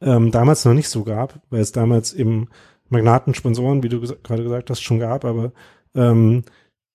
ähm, 0.00 0.32
damals 0.32 0.64
noch 0.64 0.74
nicht 0.74 0.88
so 0.88 1.04
gab, 1.04 1.40
weil 1.50 1.60
es 1.60 1.70
damals 1.72 2.12
eben 2.12 2.48
Magnaten, 2.88 3.34
Sponsoren, 3.34 3.82
wie 3.82 3.88
du 3.88 3.98
gesa- 3.98 4.20
gerade 4.22 4.42
gesagt 4.42 4.70
hast, 4.70 4.82
schon 4.82 4.98
gab, 4.98 5.24
aber 5.24 5.52
ähm, 5.94 6.42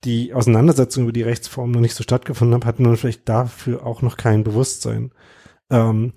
die 0.04 0.34
Auseinandersetzung 0.34 1.04
über 1.04 1.14
die 1.14 1.24
Rechtsform 1.24 1.72
noch 1.72 1.82
nicht 1.82 1.96
so 1.96 2.04
stattgefunden 2.04 2.56
hat, 2.56 2.66
hatten 2.66 2.86
wir 2.86 2.96
vielleicht 2.98 3.28
dafür 3.28 3.86
auch 3.86 4.02
noch 4.02 4.18
kein 4.18 4.44
Bewusstsein. 4.44 5.12
Ähm, 5.70 6.14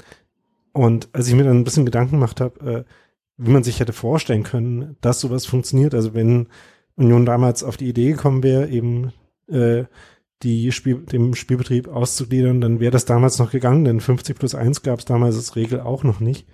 und 0.73 1.09
als 1.13 1.29
ich 1.29 1.35
mir 1.35 1.45
dann 1.45 1.59
ein 1.59 1.65
bisschen 1.65 1.85
Gedanken 1.85 2.13
gemacht 2.13 2.41
habe, 2.41 2.71
äh, 2.71 2.85
wie 3.37 3.51
man 3.51 3.65
sich 3.65 3.81
hätte 3.81 3.93
vorstellen 3.93 4.43
können, 4.43 4.97
dass 5.01 5.21
sowas 5.21 5.47
funktioniert, 5.47 5.95
also 5.95 6.15
wenn 6.15 6.49
Union 6.97 7.27
damals 7.27 7.63
auf 7.65 7.77
die 7.77 7.89
Idee 7.89 8.13
gekommen 8.13 8.43
wäre, 8.43 8.69
eben 8.69 9.13
äh, 9.49 9.85
die 10.43 10.73
Spiel, 10.73 10.99
dem 10.99 11.35
Spielbetrieb 11.35 11.89
auszugliedern, 11.89 12.61
dann 12.61 12.81
wäre 12.81 12.91
das 12.91 13.05
damals 13.05 13.39
noch 13.39 13.51
gegangen, 13.51 13.85
denn 13.85 14.01
50 14.01 14.39
plus 14.39 14.55
1 14.55 14.83
gab 14.83 14.99
es 14.99 15.05
damals 15.05 15.37
als 15.37 15.57
Regel 15.57 15.81
auch 15.81 16.05
noch 16.05 16.21
nicht. 16.21 16.47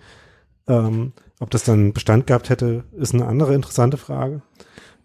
Ähm, 0.67 1.13
ob 1.41 1.51
das 1.51 1.65
dann 1.65 1.93
Bestand 1.93 2.27
gehabt 2.27 2.51
hätte, 2.51 2.85
ist 2.93 3.15
eine 3.15 3.27
andere 3.27 3.55
interessante 3.55 3.97
Frage. 3.97 4.43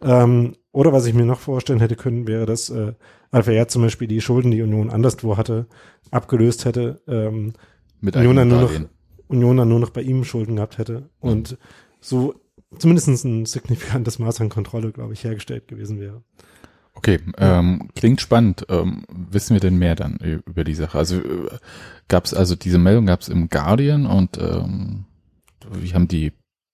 Ähm, 0.02 0.56
oder 0.72 0.92
was 0.92 1.06
ich 1.06 1.14
mir 1.14 1.26
noch 1.26 1.40
vorstellen 1.40 1.80
hätte 1.80 1.96
können, 1.96 2.28
wäre, 2.28 2.46
dass 2.46 2.70
äh, 2.70 2.94
Alpha 3.32 3.68
zum 3.68 3.84
Beispiel 3.84 4.08
die 4.08 4.22
Schulden, 4.22 4.52
die 4.52 4.62
Union 4.62 4.90
anderswo 4.90 5.38
hatte, 5.38 5.68
abgelöst 6.12 6.66
hätte, 6.66 7.02
ähm, 7.08 7.54
Mit 8.04 8.18
Union 8.18 8.36
dann 8.36 8.50
nur 8.50 8.62
noch. 8.62 8.72
Union 9.30 9.58
dann 9.58 9.70
nur 9.70 9.80
noch 9.80 9.92
bei 9.92 10.02
ihm 10.02 10.26
Schulden 10.26 10.58
gehabt 10.58 10.78
hätte 10.78 11.10
und 11.22 11.58
so 12.02 12.36
zumindest 12.78 13.08
ein 13.08 13.46
signifikantes 13.46 14.20
Maß 14.20 14.42
an 14.42 14.50
Kontrolle, 14.50 14.92
glaube 14.92 15.14
ich, 15.14 15.24
hergestellt 15.24 15.70
gewesen 15.70 16.02
wäre. 16.02 16.22
Okay, 16.96 17.20
ähm, 17.38 17.90
klingt 17.96 18.20
spannend. 18.20 18.66
Ähm, 18.68 19.06
wissen 19.10 19.54
wir 19.54 19.62
denn 19.62 19.78
mehr 19.78 19.96
dann 19.96 20.18
über 20.18 20.66
die 20.66 20.76
Sache? 20.76 20.98
Also 20.98 21.16
äh, 21.16 21.50
gab 22.10 22.26
es 22.26 22.34
also 22.34 22.56
diese 22.56 22.78
Meldung 22.78 23.06
gab 23.06 23.22
es 23.22 23.30
im 23.30 23.48
Guardian 23.48 24.06
und 24.06 24.38
ähm, 24.38 25.06
wie 25.72 25.94
haben 25.94 26.10
die 26.10 26.34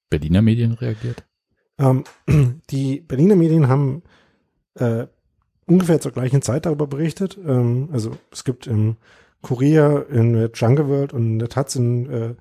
Berliner 0.09 0.41
Medien 0.41 0.74
reagiert? 0.74 1.24
Ähm, 1.77 2.05
die 2.71 3.01
Berliner 3.01 3.36
Medien 3.36 3.67
haben 3.67 4.01
äh, 4.74 5.05
ungefähr 5.67 6.01
zur 6.01 6.12
gleichen 6.12 6.41
Zeit 6.41 6.65
darüber 6.65 6.88
berichtet. 6.88 7.38
Ähm, 7.38 7.89
also 7.91 8.17
es 8.31 8.43
gibt 8.43 8.65
im 8.65 8.98
Kurier, 9.41 10.08
in 10.10 10.34
der 10.34 10.51
Jungle 10.53 10.88
World 10.88 11.13
und 11.13 11.24
in 11.24 11.39
der 11.39 11.50
Taz 11.50 11.75
in 11.75 12.10
äh, 12.10 12.36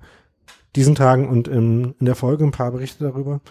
diesen 0.75 0.95
Tagen 0.95 1.27
und 1.27 1.47
im, 1.47 1.95
in 1.99 2.05
der 2.05 2.15
Folge 2.15 2.43
ein 2.43 2.51
paar 2.51 2.71
Berichte 2.71 3.03
darüber. 3.03 3.41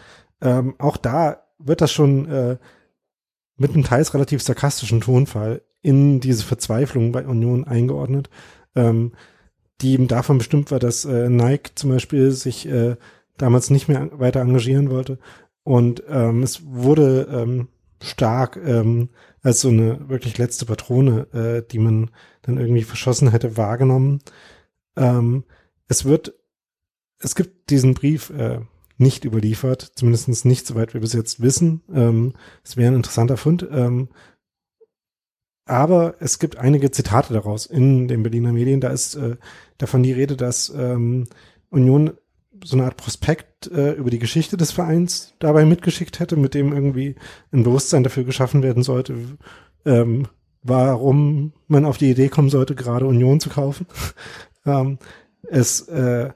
Ähm, 0.40 0.75
auch 0.78 0.97
da 0.97 1.43
wird 1.59 1.81
das 1.81 1.93
schon 1.93 2.26
äh, 2.28 2.57
mit 3.57 3.75
einem 3.75 3.85
teils 3.85 4.14
relativ 4.14 4.43
sarkastischen 4.43 5.00
Tonfall 5.00 5.62
in 5.83 6.21
diese 6.21 6.45
Verzweiflung 6.45 7.12
bei 7.12 7.26
Union 7.26 7.64
eingeordnet, 7.64 8.31
ähm, 8.75 9.12
die 9.81 9.93
eben 9.93 10.09
davon 10.09 10.38
bestimmt 10.38 10.71
war, 10.71 10.78
dass 10.78 11.05
äh, 11.05 11.28
Nike 11.28 11.73
zum 11.75 11.90
Beispiel 11.90 12.31
sich 12.31 12.69
äh, 12.69 12.97
damals 13.37 13.71
nicht 13.71 13.88
mehr 13.88 14.11
weiter 14.19 14.40
engagieren 14.40 14.90
wollte. 14.90 15.19
Und 15.62 16.02
ähm, 16.09 16.43
es 16.43 16.62
wurde 16.67 17.28
ähm, 17.31 17.69
stark 18.02 18.57
ähm, 18.57 19.11
als 19.43 19.61
so 19.61 19.69
eine 19.69 20.09
wirklich 20.09 20.38
letzte 20.38 20.67
Patrone, 20.67 21.26
äh, 21.33 21.62
die 21.69 21.78
man 21.78 22.11
dann 22.43 22.59
irgendwie 22.59 22.83
verschossen 22.83 23.31
hätte, 23.31 23.57
wahrgenommen. 23.57 24.21
Ähm, 24.97 25.45
es 25.88 26.05
wird, 26.05 26.35
es 27.19 27.35
gibt 27.35 27.71
diesen 27.71 27.95
Brief 27.95 28.31
äh, 28.31 28.61
nicht 28.99 29.25
überliefert, 29.25 29.93
zumindest 29.95 30.45
nicht 30.45 30.67
soweit 30.67 30.93
wir 30.93 31.00
bis 31.00 31.12
jetzt 31.12 31.40
wissen. 31.40 31.83
Ähm, 31.93 32.35
es 32.64 32.76
wäre 32.76 32.93
ein 32.93 32.97
interessanter 32.97 33.37
Fund. 33.37 33.67
Ähm, 33.71 34.09
aber 35.64 36.17
es 36.21 36.38
gibt 36.38 36.57
einige 36.57 36.90
Zitate 36.90 37.35
daraus 37.35 37.67
in 37.67 38.09
den 38.09 38.23
Berliner 38.23 38.52
Medien. 38.52 38.81
Da 38.81 38.88
ist 38.88 39.14
äh, 39.14 39.37
davon 39.76 40.02
die 40.02 40.12
Rede, 40.12 40.37
dass 40.37 40.73
ähm, 40.75 41.26
Union 41.71 42.12
so 42.65 42.77
eine 42.77 42.87
Art 42.87 42.97
Prospekt 42.97 43.71
äh, 43.71 43.93
über 43.93 44.11
die 44.11 44.19
Geschichte 44.19 44.57
des 44.57 44.73
Vereins 44.73 45.35
dabei 45.38 45.65
mitgeschickt 45.65 46.21
hätte, 46.21 46.37
mit 46.37 46.55
dem 46.55 46.73
irgendwie 46.73 47.17
ein 47.53 47.62
Bewusstsein 47.62 48.05
dafür 48.05 48.25
geschaffen 48.25 48.62
werden 48.62 48.83
sollte, 48.83 49.15
ähm, 49.85 50.29
warum 50.62 51.53
man 51.67 51.85
auf 51.85 51.99
die 51.99 52.11
Idee 52.11 52.29
kommen 52.29 52.50
sollte, 52.50 52.75
gerade 52.75 53.07
Union 53.07 53.41
zu 53.41 53.50
kaufen. 53.50 53.87
ähm, 54.67 54.99
es 55.43 55.83
äh, 55.88 56.31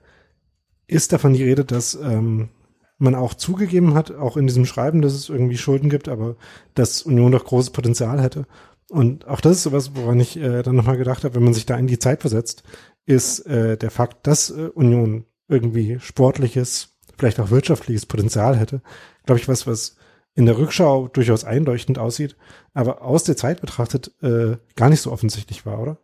ist 0.87 1.13
davon 1.13 1.35
die 1.35 1.45
Rede, 1.45 1.65
dass 1.65 1.95
ähm, 1.95 2.51
man 2.99 3.15
auch 3.15 3.35
zugegeben 3.35 3.95
hat, 3.95 4.13
auch 4.13 4.37
in 4.37 4.47
diesem 4.47 4.65
Schreiben, 4.65 5.03
dass 5.03 5.13
es 5.13 5.29
irgendwie 5.29 5.59
Schulden 5.59 5.91
gibt, 5.91 6.09
aber 6.09 6.37
dass 6.75 7.03
Union 7.03 7.33
doch 7.33 7.45
großes 7.45 7.71
Potenzial 7.71 8.23
hätte. 8.23 8.47
Und 8.89 9.27
auch 9.27 9.41
das 9.41 9.57
ist 9.57 9.63
sowas, 9.65 9.93
woran 9.95 10.21
ich 10.21 10.37
äh, 10.37 10.63
dann 10.63 10.77
nochmal 10.77 10.99
gedacht 10.99 11.25
habe, 11.25 11.35
wenn 11.35 11.45
man 11.45 11.55
sich 11.55 11.67
da 11.67 11.77
in 11.77 11.87
die 11.87 11.99
Zeit 11.99 12.21
versetzt, 12.21 12.63
ist 13.07 13.41
äh, 13.47 13.77
der 13.77 13.91
Fakt, 13.91 14.27
dass 14.27 14.51
äh, 14.51 14.69
Union 14.75 15.25
irgendwie 15.49 15.99
sportliches, 16.01 16.97
vielleicht 17.19 17.41
auch 17.41 17.51
wirtschaftliches 17.51 18.07
Potenzial 18.07 18.57
hätte, 18.57 18.81
glaube 19.27 19.41
ich, 19.41 19.49
was, 19.49 19.67
was 19.67 19.97
in 20.35 20.47
der 20.47 20.57
Rückschau 20.57 21.09
durchaus 21.09 21.45
einleuchtend 21.45 21.99
aussieht, 21.99 22.37
aber 22.73 23.03
aus 23.03 23.25
der 23.25 23.37
Zeit 23.37 23.61
betrachtet 23.61 24.13
äh, 24.23 24.57
gar 24.77 24.89
nicht 24.89 25.03
so 25.03 25.13
offensichtlich 25.13 25.67
war, 25.67 25.79
oder? 25.81 25.99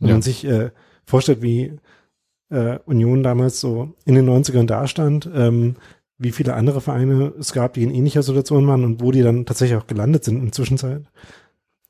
Wenn 0.00 0.08
Ja. 0.08 0.14
man 0.16 0.22
sich 0.22 0.44
äh, 0.44 0.70
vorstellt, 1.06 1.40
wie 1.42 1.78
äh, 2.50 2.78
Union 2.84 3.22
damals 3.22 3.60
so 3.60 3.94
in 4.04 4.14
den 4.14 4.28
90ern 4.28 4.66
dastand, 4.66 5.30
ähm, 5.34 5.76
wie 6.18 6.32
viele 6.32 6.54
andere 6.54 6.80
Vereine 6.80 7.32
es 7.38 7.52
gab, 7.52 7.72
die 7.74 7.82
in 7.82 7.90
ähnlicher 7.90 8.22
Situation 8.22 8.66
waren 8.66 8.84
und 8.84 9.00
wo 9.00 9.10
die 9.12 9.22
dann 9.22 9.46
tatsächlich 9.46 9.78
auch 9.78 9.86
gelandet 9.86 10.24
sind 10.24 10.36
in 10.36 10.44
der 10.44 10.52
Zwischenzeit, 10.52 11.04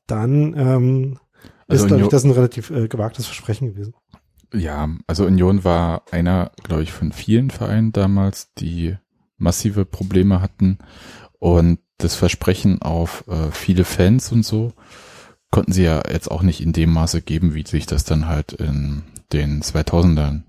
dann 0.07 0.55
ähm, 0.57 1.19
Also 1.67 1.83
ist, 1.83 1.87
glaube 1.89 2.03
ich, 2.03 2.09
das 2.09 2.23
ein 2.23 2.31
relativ 2.31 2.69
äh, 2.71 2.87
gewagtes 2.87 3.25
Versprechen 3.25 3.67
gewesen. 3.73 3.93
Ja, 4.53 4.89
also 5.07 5.25
Union 5.25 5.63
war 5.63 6.03
einer, 6.11 6.51
glaube 6.63 6.83
ich, 6.83 6.91
von 6.91 7.11
vielen 7.11 7.49
Vereinen 7.49 7.91
damals, 7.91 8.53
die 8.53 8.95
massive 9.37 9.83
Probleme 9.83 10.41
hatten 10.41 10.77
und 11.39 11.79
das 11.97 12.15
Versprechen 12.15 12.81
auf 12.81 13.25
äh, 13.27 13.51
viele 13.51 13.83
Fans 13.83 14.31
und 14.31 14.43
so 14.43 14.73
konnten 15.53 15.71
sie 15.71 15.83
ja 15.83 16.01
jetzt 16.11 16.31
auch 16.31 16.41
nicht 16.41 16.61
in 16.61 16.73
dem 16.73 16.91
Maße 16.91 17.21
geben, 17.21 17.53
wie 17.53 17.65
sich 17.65 17.85
das 17.85 18.03
dann 18.03 18.27
halt 18.27 18.53
in 18.53 19.03
den 19.31 19.61
2000ern 19.61 20.41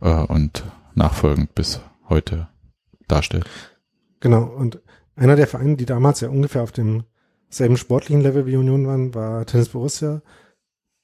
äh, 0.00 0.10
und 0.10 0.64
nachfolgend 0.94 1.54
bis 1.54 1.80
heute 2.08 2.48
darstellt. 3.08 3.44
Genau, 4.20 4.44
und 4.44 4.80
einer 5.16 5.36
der 5.36 5.46
Vereine, 5.46 5.76
die 5.76 5.84
damals 5.84 6.20
ja 6.20 6.30
ungefähr 6.30 6.62
auf 6.62 6.72
dem 6.72 7.04
selben 7.50 7.76
sportlichen 7.76 8.22
Level 8.22 8.46
wie 8.46 8.56
Union 8.56 8.86
waren, 8.86 9.14
war 9.14 9.44
Tennis 9.44 9.68
Borussia, 9.68 10.22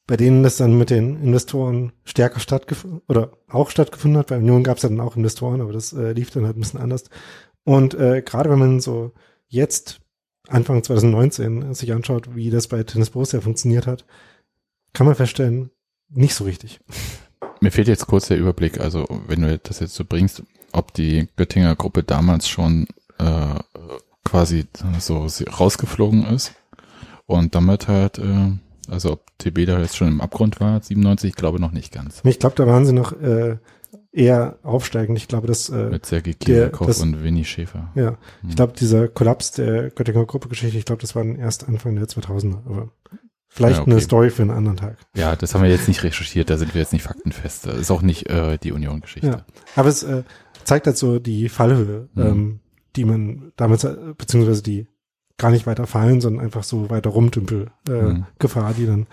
bei 0.08 0.16
denen 0.16 0.42
das 0.42 0.56
dann 0.56 0.76
mit 0.76 0.88
den 0.88 1.22
Investoren 1.22 1.92
stärker 2.04 2.40
stattgefunden 2.40 3.02
oder 3.08 3.32
auch 3.46 3.68
stattgefunden 3.68 4.18
hat. 4.18 4.28
Bei 4.28 4.38
Union 4.38 4.64
gab 4.64 4.78
es 4.78 4.82
ja 4.82 4.88
dann 4.88 5.00
auch 5.00 5.16
Investoren, 5.16 5.60
aber 5.60 5.72
das 5.72 5.92
äh, 5.92 6.12
lief 6.12 6.30
dann 6.30 6.46
halt 6.46 6.56
ein 6.56 6.60
bisschen 6.60 6.80
anders. 6.80 7.04
Und 7.62 7.94
äh, 7.94 8.22
gerade 8.22 8.48
wenn 8.48 8.58
man 8.58 8.80
so 8.80 9.12
jetzt 9.48 10.00
Anfang 10.48 10.82
2019 10.82 11.74
sich 11.74 11.92
anschaut, 11.92 12.34
wie 12.34 12.48
das 12.48 12.68
bei 12.68 12.82
Tennis 12.84 13.10
Borussia 13.10 13.42
funktioniert 13.42 13.86
hat, 13.86 14.06
kann 14.94 15.04
man 15.06 15.14
feststellen, 15.14 15.70
nicht 16.08 16.34
so 16.34 16.44
richtig. 16.44 16.80
Mir 17.60 17.70
fehlt 17.70 17.88
jetzt 17.88 18.06
kurz 18.06 18.28
der 18.28 18.38
Überblick, 18.38 18.80
also 18.80 19.04
wenn 19.26 19.42
du 19.42 19.58
das 19.58 19.80
jetzt 19.80 19.94
so 19.94 20.06
bringst, 20.06 20.42
ob 20.72 20.94
die 20.94 21.28
Göttinger 21.36 21.76
Gruppe 21.76 22.02
damals 22.02 22.48
schon 22.48 22.86
äh, 23.18 23.58
quasi 24.24 24.66
so 25.00 25.26
rausgeflogen 25.26 26.24
ist 26.24 26.54
und 27.26 27.54
damit 27.54 27.88
halt, 27.88 28.18
äh, 28.18 28.52
also 28.88 29.12
ob 29.12 29.26
TB 29.38 29.66
da 29.66 29.78
jetzt 29.80 29.96
schon 29.96 30.08
im 30.08 30.20
Abgrund 30.20 30.60
war, 30.60 30.80
97, 30.82 31.30
ich 31.30 31.34
glaube 31.36 31.60
noch 31.60 31.72
nicht 31.72 31.92
ganz. 31.92 32.20
Ich 32.24 32.38
glaube, 32.38 32.56
da 32.56 32.66
waren 32.66 32.84
sie 32.86 32.92
noch 32.92 33.12
äh, 33.20 33.56
eher 34.12 34.58
aufsteigend. 34.62 35.18
Ich 35.18 35.28
glaube, 35.28 35.46
dass 35.46 35.68
äh, 35.68 35.90
Mit 35.90 36.06
Sergei 36.06 36.34
das- 36.40 37.00
und 37.00 37.22
Winnie 37.22 37.44
Schäfer. 37.44 37.90
Ja, 37.94 38.18
ich 38.48 38.56
glaube, 38.56 38.72
dieser 38.78 39.08
Kollaps 39.08 39.52
der 39.52 39.90
Göttinger 39.90 40.24
Gruppe-Geschichte, 40.26 40.76
ich 40.78 40.84
glaube, 40.84 41.02
das 41.02 41.14
war 41.14 41.24
erst 41.24 41.68
Anfang 41.68 41.94
der 41.96 42.06
2000er. 42.06 42.64
Aber 42.66 42.90
Vielleicht 43.50 43.76
Ja, 43.76 43.82
okay. 43.82 43.92
eine 43.92 44.00
Story 44.02 44.28
für 44.30 44.42
einen 44.42 44.50
anderen 44.50 44.76
Tag. 44.76 44.98
Ja, 45.16 45.34
das 45.34 45.54
haben 45.54 45.62
wir 45.62 45.70
jetzt 45.70 45.88
nicht 45.88 46.02
recherchiert, 46.04 46.50
da 46.50 46.58
sind 46.58 46.74
wir 46.74 46.82
jetzt 46.82 46.92
nicht 46.92 47.02
faktenfest. 47.02 47.66
Das 47.66 47.78
ist 47.78 47.90
auch 47.90 48.02
nicht 48.02 48.28
äh, 48.28 48.58
die 48.58 48.72
Union-Geschichte. 48.72 49.26
Ja. 49.28 49.44
Aber 49.74 49.88
es 49.88 50.02
äh, 50.02 50.22
zeigt 50.64 50.86
halt 50.86 50.98
so 50.98 51.18
die 51.18 51.48
Fallhöhe, 51.48 52.08
Mhm. 52.14 52.22
ähm, 52.22 52.60
die 52.94 53.04
man 53.06 53.52
damals, 53.56 53.84
äh, 53.84 53.96
beziehungsweise 54.16 54.62
die 54.62 54.86
gar 55.38 55.50
nicht 55.50 55.66
weiter 55.66 55.86
fallen, 55.86 56.20
sondern 56.20 56.44
einfach 56.44 56.62
so 56.64 56.90
weiter 56.90 57.10
rumdümpel 57.10 57.70
äh, 57.88 57.92
Mhm. 57.92 58.26
Gefahr, 58.38 58.74
die 58.74 58.86
dann 58.86 59.06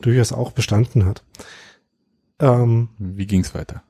durchaus 0.00 0.32
auch 0.32 0.52
bestanden 0.52 1.04
hat. 1.04 1.22
Ähm, 2.40 2.88
Wie 2.98 3.26
ging's 3.26 3.54
weiter? 3.54 3.82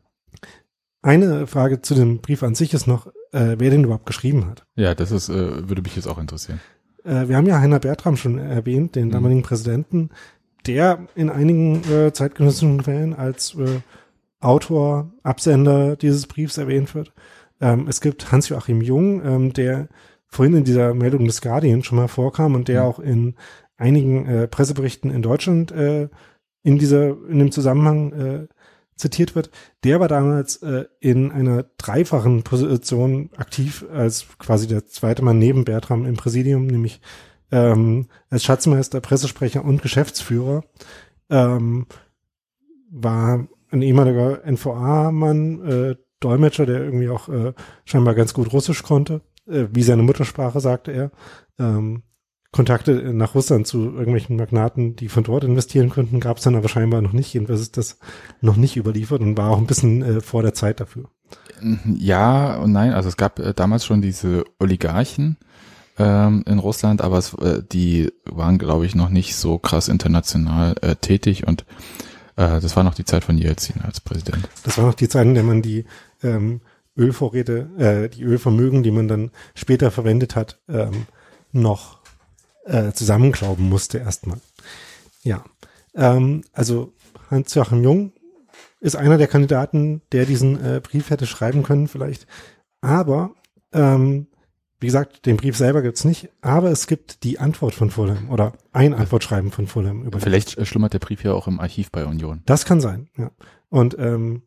eine 1.05 1.49
Frage 1.49 1.83
zu 1.83 1.95
dem 1.97 2.19
Brief 2.21 2.43
an 2.45 2.55
sich 2.55 2.73
ist 2.75 2.87
noch, 2.87 3.09
äh, 3.33 3.57
wer 3.59 3.71
den 3.71 3.83
überhaupt 3.85 4.07
geschrieben 4.07 4.47
hat. 4.47 4.65
Ja, 4.77 4.95
das 4.95 5.11
ist, 5.11 5.29
äh, 5.31 5.69
würde 5.69 5.83
mich 5.83 5.97
jetzt 5.97 6.07
auch 6.07 6.19
interessieren. 6.19 6.61
Äh, 7.05 7.27
wir 7.29 7.37
haben 7.37 7.47
ja 7.47 7.59
Heiner 7.59 7.81
Bertram 7.81 8.17
schon 8.17 8.39
erwähnt, 8.39 8.95
den 8.95 9.09
Mhm. 9.09 9.13
damaligen 9.13 9.43
Präsidenten, 9.43 10.11
der 10.67 11.07
in 11.17 11.29
einigen 11.29 11.83
äh, 11.91 12.13
zeitgenössischen 12.13 12.83
Quellen 12.85 13.15
als 13.15 13.55
äh, 13.57 13.81
Autor, 14.39 15.11
Absender 15.25 15.97
dieses 15.97 16.27
Briefs 16.29 16.57
erwähnt 16.57 16.95
wird. 16.95 17.13
Ähm, 17.61 17.87
es 17.89 18.01
gibt 18.01 18.31
Hans-Joachim 18.31 18.81
Jung, 18.81 19.25
ähm, 19.25 19.53
der 19.53 19.89
vorhin 20.33 20.57
in 20.57 20.65
dieser 20.65 20.95
Meldung 20.95 21.27
des 21.27 21.43
Guardian 21.43 21.85
schon 21.85 21.97
mal 21.99 22.09
vorkam 22.09 22.55
und 22.55 22.67
der 22.69 22.83
Mhm. 22.83 22.89
auch 22.89 22.99
in 22.99 23.35
einigen 23.77 24.27
äh, 24.27 24.49
Presseberichten 24.49 25.11
in 25.11 25.23
Deutschland 25.23 25.71
äh, 25.73 26.09
in 26.63 26.79
dieser, 26.79 27.09
in 27.29 27.39
dem 27.39 27.53
Zusammenhang 27.53 28.13
äh, 28.13 28.49
zitiert 28.97 29.35
wird. 29.35 29.51
Der 29.85 30.01
war 30.01 30.09
damals 30.09 30.57
äh, 30.63 30.87
in 31.01 31.31
einer 31.33 31.65
dreifachen 31.77 32.45
Position 32.45 33.31
aktiv 33.37 33.85
als 33.93 34.27
quasi 34.39 34.67
der 34.67 34.87
zweite 34.87 35.23
Mann 35.23 35.39
neben 35.39 35.65
Bertram 35.65 36.07
im 36.07 36.15
Präsidium, 36.17 36.67
nämlich 36.67 37.01
ähm, 37.51 38.07
als 38.31 38.45
Schatzmeister, 38.45 39.01
Pressesprecher 39.01 39.65
und 39.65 39.83
Geschäftsführer. 39.83 40.65
Ähm, 41.31 41.87
war 42.91 43.47
ein 43.71 43.83
ehemaliger 43.83 44.45
NVA-Mann, 44.47 45.63
äh, 45.67 45.97
Dolmetscher, 46.21 46.67
der 46.67 46.83
irgendwie 46.85 47.09
auch 47.09 47.29
äh, 47.29 47.53
scheinbar 47.85 48.15
ganz 48.15 48.33
gut 48.33 48.53
Russisch 48.53 48.83
konnte, 48.83 49.21
äh, 49.53 49.69
wie 49.73 49.83
seine 49.83 50.03
Muttersprache, 50.03 50.61
sagte 50.61 50.93
er. 50.93 51.11
Ähm, 51.59 52.03
Kontakte 52.53 53.15
nach 53.15 53.35
Russland 53.35 53.67
zu 53.67 53.79
irgendwelchen 53.79 54.37
Magnaten, 54.37 54.95
die 54.95 55.09
von 55.09 55.25
dort 55.25 55.43
investieren 55.43 55.89
könnten, 55.89 56.21
gab 56.21 56.37
es 56.37 56.45
dann 56.45 56.55
aber 56.55 56.69
scheinbar 56.69 57.01
noch 57.01 57.15
nicht. 57.15 57.33
Jedenfalls 57.33 57.63
ist 57.63 57.79
das 57.79 57.99
noch 58.43 58.57
nicht 58.57 58.77
überliefert 58.77 59.23
und 59.23 59.39
war 59.39 59.51
auch 59.51 59.59
ein 59.59 59.67
bisschen 59.67 60.03
äh, 60.03 60.21
vor 60.21 60.43
der 60.43 60.53
Zeit 60.53 60.79
dafür. 60.79 61.09
Ja 61.97 62.57
und 62.57 62.73
nein, 62.73 62.93
also 62.93 63.09
es 63.09 63.17
gab 63.17 63.39
äh, 63.39 63.55
damals 63.55 63.87
schon 63.87 64.03
diese 64.03 64.45
Oligarchen 64.59 65.39
ähm, 65.99 66.45
in 66.47 66.59
Russland, 66.59 67.01
aber 67.01 67.17
es, 67.17 67.33
äh, 67.35 67.63
die 67.63 68.13
waren, 68.27 68.59
glaube 68.59 68.85
ich, 68.85 68.95
noch 68.95 69.09
nicht 69.09 69.35
so 69.35 69.59
krass 69.59 69.89
international 69.89 70.75
äh, 70.83 70.97
tätig 70.97 71.47
und 71.47 71.65
äh, 72.37 72.61
das 72.61 72.77
war 72.77 72.85
noch 72.85 72.95
die 72.95 73.05
Zeit 73.07 73.25
von 73.25 73.39
Jelzin 73.39 73.81
als 73.83 74.01
Präsident. 74.01 74.49
Das 74.65 74.77
war 74.77 74.85
noch 74.85 74.95
die 74.95 75.09
Zeit, 75.09 75.27
in 75.27 75.35
der 75.35 75.43
man 75.43 75.63
die 75.63 75.87
ähm, 76.23 76.61
Ölvorräte, 76.97 77.71
äh, 77.79 78.09
die 78.09 78.23
Ölvermögen, 78.23 78.83
die 78.83 78.91
man 78.91 79.09
dann 79.09 79.31
später 79.55 79.91
verwendet 79.91 80.37
hat, 80.37 80.61
ähm, 80.69 81.07
noch 81.53 82.01
äh, 82.65 82.93
zusammenklauben 82.93 83.69
musste 83.69 83.99
erstmal. 83.99 84.39
Ja, 85.23 85.45
ähm, 85.95 86.43
also 86.53 86.93
Hans-Joachim 87.31 87.83
Jung 87.83 88.13
ist 88.81 88.97
einer 88.97 89.19
der 89.19 89.29
Kandidaten, 89.29 90.03
der 90.13 90.27
diesen 90.27 90.63
äh, 90.63 90.81
Brief 90.81 91.11
hätte 91.11 91.27
schreiben 91.27 91.63
können 91.63 91.89
vielleicht. 91.89 92.27
Aber, 92.81 93.35
ähm, 93.73 94.27
wie 94.81 94.87
gesagt, 94.87 95.27
den 95.27 95.37
Brief 95.37 95.57
selber 95.57 95.83
gibt's 95.83 96.05
nicht, 96.05 96.29
aber 96.41 96.71
es 96.71 96.89
gibt 96.89 97.23
die 97.23 97.39
Antwort 97.39 97.75
von 97.75 97.91
Fulham 97.91 98.29
oder 98.29 98.55
ein 98.73 98.95
Antwortschreiben 98.95 99.53
von 99.53 99.69
Fulham. 99.69 100.03
Über 100.03 100.19
Vielleicht 100.19 100.59
äh, 100.59 100.67
schlummert 100.67 100.93
der 100.93 100.99
Brief 100.99 101.23
ja 101.23 101.33
auch 101.33 101.47
im 101.47 101.61
Archiv 101.61 101.91
bei 101.93 102.05
Union. 102.05 102.43
das 102.47 102.65
kann 102.65 102.81
sein, 102.81 103.09
ja. 103.17 103.31
Und 103.69 103.97
ähm, 103.99 104.43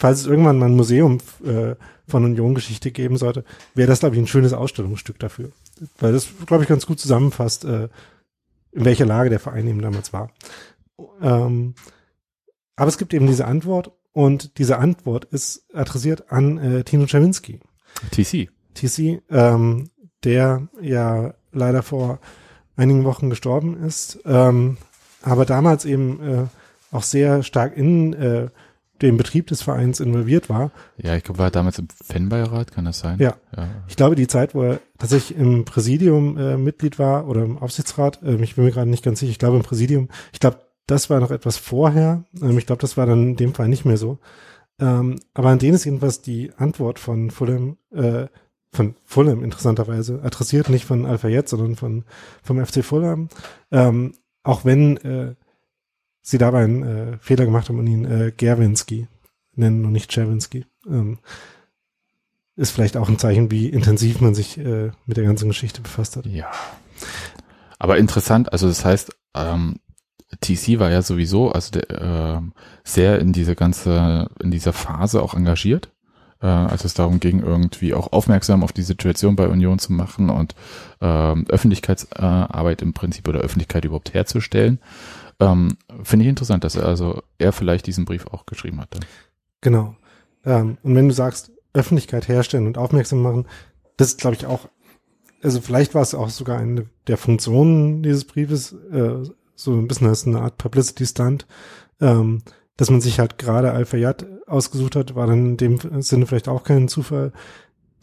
falls 0.00 0.20
es 0.20 0.26
irgendwann 0.26 0.58
mal 0.58 0.66
ein 0.66 0.76
Museum 0.76 1.18
äh, 1.44 1.74
von 2.08 2.24
Union-Geschichte 2.24 2.90
geben 2.90 3.18
sollte, 3.18 3.44
wäre 3.74 3.86
das, 3.86 4.00
glaube 4.00 4.16
ich, 4.16 4.22
ein 4.22 4.26
schönes 4.26 4.54
Ausstellungsstück 4.54 5.18
dafür. 5.18 5.50
Weil 5.98 6.12
das, 6.12 6.26
glaube 6.46 6.64
ich, 6.64 6.68
ganz 6.68 6.86
gut 6.86 6.98
zusammenfasst, 6.98 7.66
äh, 7.66 7.88
in 8.72 8.84
welcher 8.86 9.04
Lage 9.04 9.28
der 9.28 9.40
Verein 9.40 9.68
eben 9.68 9.82
damals 9.82 10.14
war. 10.14 10.30
Ähm, 11.20 11.74
aber 12.76 12.88
es 12.88 12.96
gibt 12.96 13.12
eben 13.12 13.26
diese 13.26 13.44
Antwort 13.44 13.92
und 14.12 14.56
diese 14.56 14.78
Antwort 14.78 15.26
ist 15.26 15.66
adressiert 15.74 16.32
an 16.32 16.56
äh, 16.56 16.82
Tino 16.82 17.04
Czerwinski. 17.04 17.60
TC. 18.10 18.48
TC, 18.72 19.22
ähm, 19.28 19.90
der 20.24 20.68
ja 20.80 21.34
leider 21.52 21.82
vor 21.82 22.20
einigen 22.74 23.04
Wochen 23.04 23.28
gestorben 23.28 23.76
ist, 23.84 24.20
ähm, 24.24 24.78
aber 25.20 25.44
damals 25.44 25.84
eben 25.84 26.20
äh, 26.22 26.46
auch 26.90 27.02
sehr 27.02 27.42
stark 27.42 27.76
in 27.76 28.14
äh, 28.14 28.48
den 29.02 29.16
Betrieb 29.16 29.46
des 29.46 29.62
Vereins 29.62 30.00
involviert 30.00 30.48
war. 30.48 30.70
Ja, 30.96 31.16
ich 31.16 31.24
glaube, 31.24 31.38
war 31.38 31.50
damals 31.50 31.78
im 31.78 31.88
Fanbeirat, 31.88 32.72
kann 32.72 32.84
das 32.84 32.98
sein? 32.98 33.18
Ja. 33.18 33.34
ja. 33.56 33.68
Ich 33.88 33.96
glaube, 33.96 34.16
die 34.16 34.26
Zeit, 34.26 34.54
wo 34.54 34.62
er 34.62 34.80
tatsächlich 34.98 35.38
im 35.38 35.64
Präsidium 35.64 36.36
äh, 36.36 36.56
Mitglied 36.56 36.98
war 36.98 37.26
oder 37.28 37.42
im 37.42 37.58
Aufsichtsrat, 37.58 38.22
äh, 38.22 38.36
ich 38.42 38.56
bin 38.56 38.64
mir 38.64 38.72
gerade 38.72 38.90
nicht 38.90 39.04
ganz 39.04 39.20
sicher, 39.20 39.30
ich 39.30 39.38
glaube 39.38 39.56
im 39.56 39.62
Präsidium, 39.62 40.08
ich 40.32 40.40
glaube, 40.40 40.58
das 40.86 41.08
war 41.08 41.20
noch 41.20 41.30
etwas 41.30 41.56
vorher. 41.56 42.24
Ähm, 42.42 42.58
ich 42.58 42.66
glaube, 42.66 42.80
das 42.80 42.96
war 42.96 43.06
dann 43.06 43.28
in 43.28 43.36
dem 43.36 43.54
Fall 43.54 43.68
nicht 43.68 43.84
mehr 43.84 43.96
so. 43.96 44.18
Ähm, 44.80 45.20
aber 45.34 45.50
an 45.50 45.58
den 45.58 45.74
ist 45.74 45.84
jedenfalls 45.84 46.22
die 46.22 46.52
Antwort 46.56 46.98
von 46.98 47.30
Fulham, 47.30 47.76
äh, 47.92 48.26
von 48.72 48.94
Fulham 49.04 49.44
interessanterweise 49.44 50.20
adressiert, 50.22 50.68
nicht 50.68 50.84
von 50.84 51.06
Alpha 51.06 51.28
jetzt, 51.28 51.50
sondern 51.50 51.76
von 51.76 52.04
vom 52.42 52.64
FC 52.64 52.84
Fulham. 52.84 53.28
Ähm, 53.70 54.14
auch 54.42 54.64
wenn 54.64 54.96
äh, 54.98 55.34
sie 56.22 56.38
dabei 56.38 56.64
einen 56.64 56.82
äh, 56.82 57.18
Fehler 57.18 57.44
gemacht 57.44 57.68
haben 57.68 57.78
und 57.78 57.86
ihn 57.86 58.04
äh, 58.04 58.32
Gerwinski 58.36 59.08
nennen 59.54 59.84
und 59.84 59.92
nicht 59.92 60.10
Czerwinski. 60.10 60.66
Ähm, 60.86 61.18
ist 62.56 62.72
vielleicht 62.72 62.96
auch 62.96 63.08
ein 63.08 63.18
Zeichen, 63.18 63.50
wie 63.50 63.68
intensiv 63.68 64.20
man 64.20 64.34
sich 64.34 64.58
äh, 64.58 64.90
mit 65.06 65.16
der 65.16 65.24
ganzen 65.24 65.48
Geschichte 65.48 65.80
befasst 65.80 66.16
hat. 66.16 66.26
Ja. 66.26 66.50
Aber 67.78 67.96
interessant, 67.96 68.52
also 68.52 68.68
das 68.68 68.84
heißt, 68.84 69.16
ähm, 69.34 69.76
TC 70.40 70.78
war 70.78 70.90
ja 70.90 71.02
sowieso 71.02 71.50
also 71.50 71.72
der, 71.72 72.00
ähm, 72.00 72.52
sehr 72.84 73.18
in 73.18 73.32
diese 73.32 73.56
ganze, 73.56 74.28
in 74.42 74.50
dieser 74.50 74.72
Phase 74.72 75.22
auch 75.22 75.34
engagiert, 75.34 75.90
äh, 76.42 76.46
als 76.46 76.84
es 76.84 76.94
darum 76.94 77.18
ging, 77.18 77.40
irgendwie 77.40 77.94
auch 77.94 78.12
aufmerksam 78.12 78.62
auf 78.62 78.72
die 78.72 78.82
Situation 78.82 79.36
bei 79.36 79.48
Union 79.48 79.78
zu 79.78 79.92
machen 79.92 80.30
und 80.30 80.54
ähm, 81.00 81.46
Öffentlichkeitsarbeit 81.48 82.82
im 82.82 82.92
Prinzip 82.92 83.26
oder 83.26 83.40
Öffentlichkeit 83.40 83.84
überhaupt 83.84 84.14
herzustellen. 84.14 84.78
Ähm, 85.40 85.76
Finde 86.02 86.24
ich 86.24 86.28
interessant, 86.28 86.64
dass 86.64 86.76
er 86.76 86.86
also 86.86 87.22
er 87.38 87.52
vielleicht 87.52 87.86
diesen 87.86 88.04
Brief 88.04 88.26
auch 88.26 88.46
geschrieben 88.46 88.80
hat. 88.80 88.94
Dann. 88.94 89.04
Genau. 89.60 89.96
Ähm, 90.44 90.78
und 90.82 90.94
wenn 90.94 91.08
du 91.08 91.14
sagst, 91.14 91.50
Öffentlichkeit 91.72 92.28
herstellen 92.28 92.66
und 92.66 92.78
aufmerksam 92.78 93.22
machen, 93.22 93.46
das 93.96 94.08
ist, 94.08 94.20
glaube 94.20 94.36
ich, 94.36 94.46
auch, 94.46 94.68
also 95.42 95.60
vielleicht 95.60 95.94
war 95.94 96.02
es 96.02 96.14
auch 96.14 96.30
sogar 96.30 96.58
eine 96.58 96.86
der 97.06 97.16
Funktionen 97.16 98.02
dieses 98.02 98.24
Briefes, 98.24 98.72
äh, 98.72 99.22
so 99.54 99.72
ein 99.72 99.88
bisschen 99.88 100.08
als 100.08 100.26
eine 100.26 100.40
Art 100.40 100.58
Publicity-Stunt, 100.58 101.46
ähm, 102.00 102.42
dass 102.76 102.90
man 102.90 103.00
sich 103.00 103.18
halt 103.18 103.38
gerade 103.38 103.72
Al-Fayyad 103.72 104.26
ausgesucht 104.46 104.96
hat, 104.96 105.14
war 105.14 105.26
dann 105.26 105.50
in 105.50 105.56
dem 105.58 106.02
Sinne 106.02 106.26
vielleicht 106.26 106.48
auch 106.48 106.64
kein 106.64 106.88
Zufall, 106.88 107.32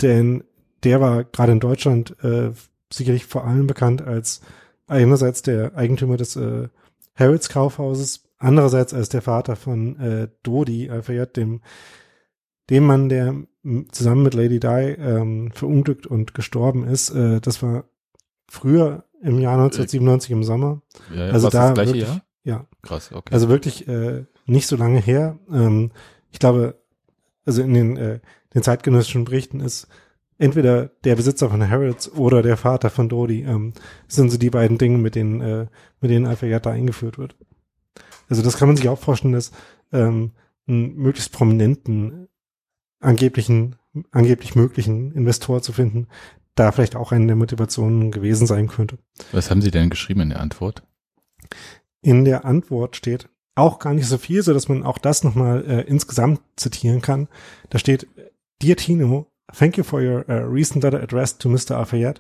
denn 0.02 0.44
der 0.84 1.02
war 1.02 1.24
gerade 1.24 1.52
in 1.52 1.60
Deutschland 1.60 2.16
äh, 2.24 2.52
sicherlich 2.94 3.26
vor 3.26 3.46
allem 3.46 3.68
bekannt 3.68 4.02
als 4.02 4.42
einerseits 4.86 5.42
der 5.42 5.76
Eigentümer 5.76 6.16
des 6.18 6.36
äh, 6.36 6.70
Harrods 7.18 7.50
Kaufhauses, 7.50 8.24
andererseits 8.38 8.94
als 8.94 9.10
der 9.10 9.22
Vater 9.22 9.56
von 9.56 10.00
äh, 10.00 10.28
Dodi 10.44 10.90
Al-Fayyad, 10.90 11.36
dem 11.38 11.62
dem 12.70 12.86
Mann, 12.86 13.08
der 13.10 13.28
m, 13.64 13.88
zusammen 13.92 14.24
mit 14.24 14.34
Lady 14.34 14.60
Di 14.60 14.68
ähm, 14.68 15.52
verunglückt 15.54 16.06
und 16.06 16.34
gestorben 16.34 16.86
ist. 16.86 17.10
Äh, 17.12 17.40
das 17.40 17.64
war 17.64 17.86
früher 18.50 19.06
im 19.22 19.40
Jahr 19.40 19.54
1997 19.54 20.32
im 20.32 20.44
Sommer. 20.44 20.82
Ja, 21.14 21.28
ja, 21.28 21.32
Also 21.34 21.50
da 21.50 21.68
das 21.68 21.74
gleiche 21.76 21.90
wirklich- 21.94 22.08
Jahr? 22.10 22.22
Ja, 22.44 22.66
Krass, 22.82 23.12
okay. 23.12 23.34
also 23.34 23.50
wirklich 23.50 23.88
äh, 23.88 24.26
nicht 24.46 24.68
so 24.68 24.76
lange 24.78 25.00
her. 25.00 25.38
Ähm, 25.52 25.92
ich 26.32 26.40
glaube, 26.40 26.82
also 27.46 27.62
in 27.62 27.74
den, 27.74 27.98
äh, 27.98 28.20
den 28.54 28.64
zeitgenössischen 28.64 29.24
Berichten 29.26 29.60
ist 29.62 29.88
entweder 30.38 30.88
der 31.04 31.16
Besitzer 31.16 31.50
von 31.50 31.68
Harrods 31.68 32.12
oder 32.14 32.42
der 32.42 32.58
Vater 32.58 32.90
von 32.90 33.10
Dodi 33.10 33.44
ähm, 33.44 33.74
sind 34.08 34.30
so 34.30 34.38
die 34.38 34.50
beiden 34.50 34.78
Dinge, 34.78 34.98
mit 34.98 35.16
denen 35.16 35.42
äh, 35.42 35.68
mit 36.02 36.12
denen 36.12 36.26
da 36.26 36.72
eingeführt 36.72 37.18
wird. 37.18 37.36
Also 38.30 38.42
das 38.42 38.58
kann 38.58 38.68
man 38.68 38.78
sich 38.78 38.90
auch 38.90 39.00
vorstellen, 39.00 39.34
dass 39.34 39.52
ähm, 39.92 40.32
einen 40.68 40.96
möglichst 40.96 41.32
prominenten 41.32 42.28
angeblichen 43.00 43.76
angeblich 44.12 44.56
möglichen 44.56 45.12
Investor 45.14 45.62
zu 45.62 45.74
finden, 45.74 46.08
da 46.56 46.72
vielleicht 46.72 46.96
auch 46.96 47.12
eine 47.12 47.28
der 47.28 47.36
Motivationen 47.36 48.12
gewesen 48.12 48.48
sein 48.48 48.68
könnte. 48.68 48.98
Was 49.32 49.50
haben 49.50 49.62
Sie 49.62 49.72
denn 49.72 49.90
geschrieben 49.90 50.22
in 50.22 50.30
der 50.30 50.40
Antwort? 50.40 50.84
In 52.02 52.26
der 52.26 52.46
Antwort 52.46 52.96
steht 52.96 53.30
auch 53.56 53.80
gar 53.80 53.94
nicht 53.94 54.08
so 54.08 54.18
viel, 54.18 54.44
so 54.44 54.54
dass 54.54 54.70
man 54.70 54.84
auch 54.84 54.98
das 54.98 55.24
nochmal 55.24 55.66
äh, 55.66 55.82
insgesamt 55.82 56.42
zitieren 56.56 57.02
kann. 57.02 57.28
Da 57.70 57.80
steht, 57.80 58.08
Dear 58.62 58.76
Tino, 58.76 59.32
thank 59.54 59.78
you 59.78 59.84
for 59.84 60.02
your 60.02 60.30
uh, 60.30 60.42
recent 60.42 60.84
letter 60.84 61.00
addressed 61.00 61.40
to 61.42 61.48
Mr. 61.48 61.72
Al-Fayyad. 61.72 62.18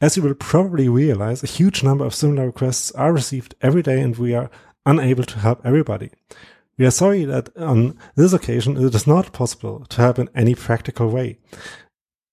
As 0.00 0.16
you 0.16 0.22
will 0.22 0.34
probably 0.34 0.88
realize, 0.88 1.42
a 1.42 1.48
huge 1.48 1.82
number 1.82 2.04
of 2.04 2.14
similar 2.14 2.46
requests 2.46 2.92
are 2.92 3.12
received 3.12 3.54
every 3.60 3.82
day 3.82 4.00
and 4.00 4.16
we 4.16 4.34
are 4.34 4.50
unable 4.86 5.24
to 5.24 5.38
help 5.38 5.60
everybody. 5.64 6.10
We 6.78 6.86
are 6.86 6.92
sorry 6.92 7.24
that 7.24 7.54
on 7.56 7.98
this 8.14 8.32
occasion 8.32 8.76
it 8.76 8.94
is 8.94 9.06
not 9.06 9.32
possible 9.32 9.84
to 9.88 10.00
help 10.00 10.18
in 10.18 10.30
any 10.34 10.54
practical 10.54 11.10
way. 11.10 11.38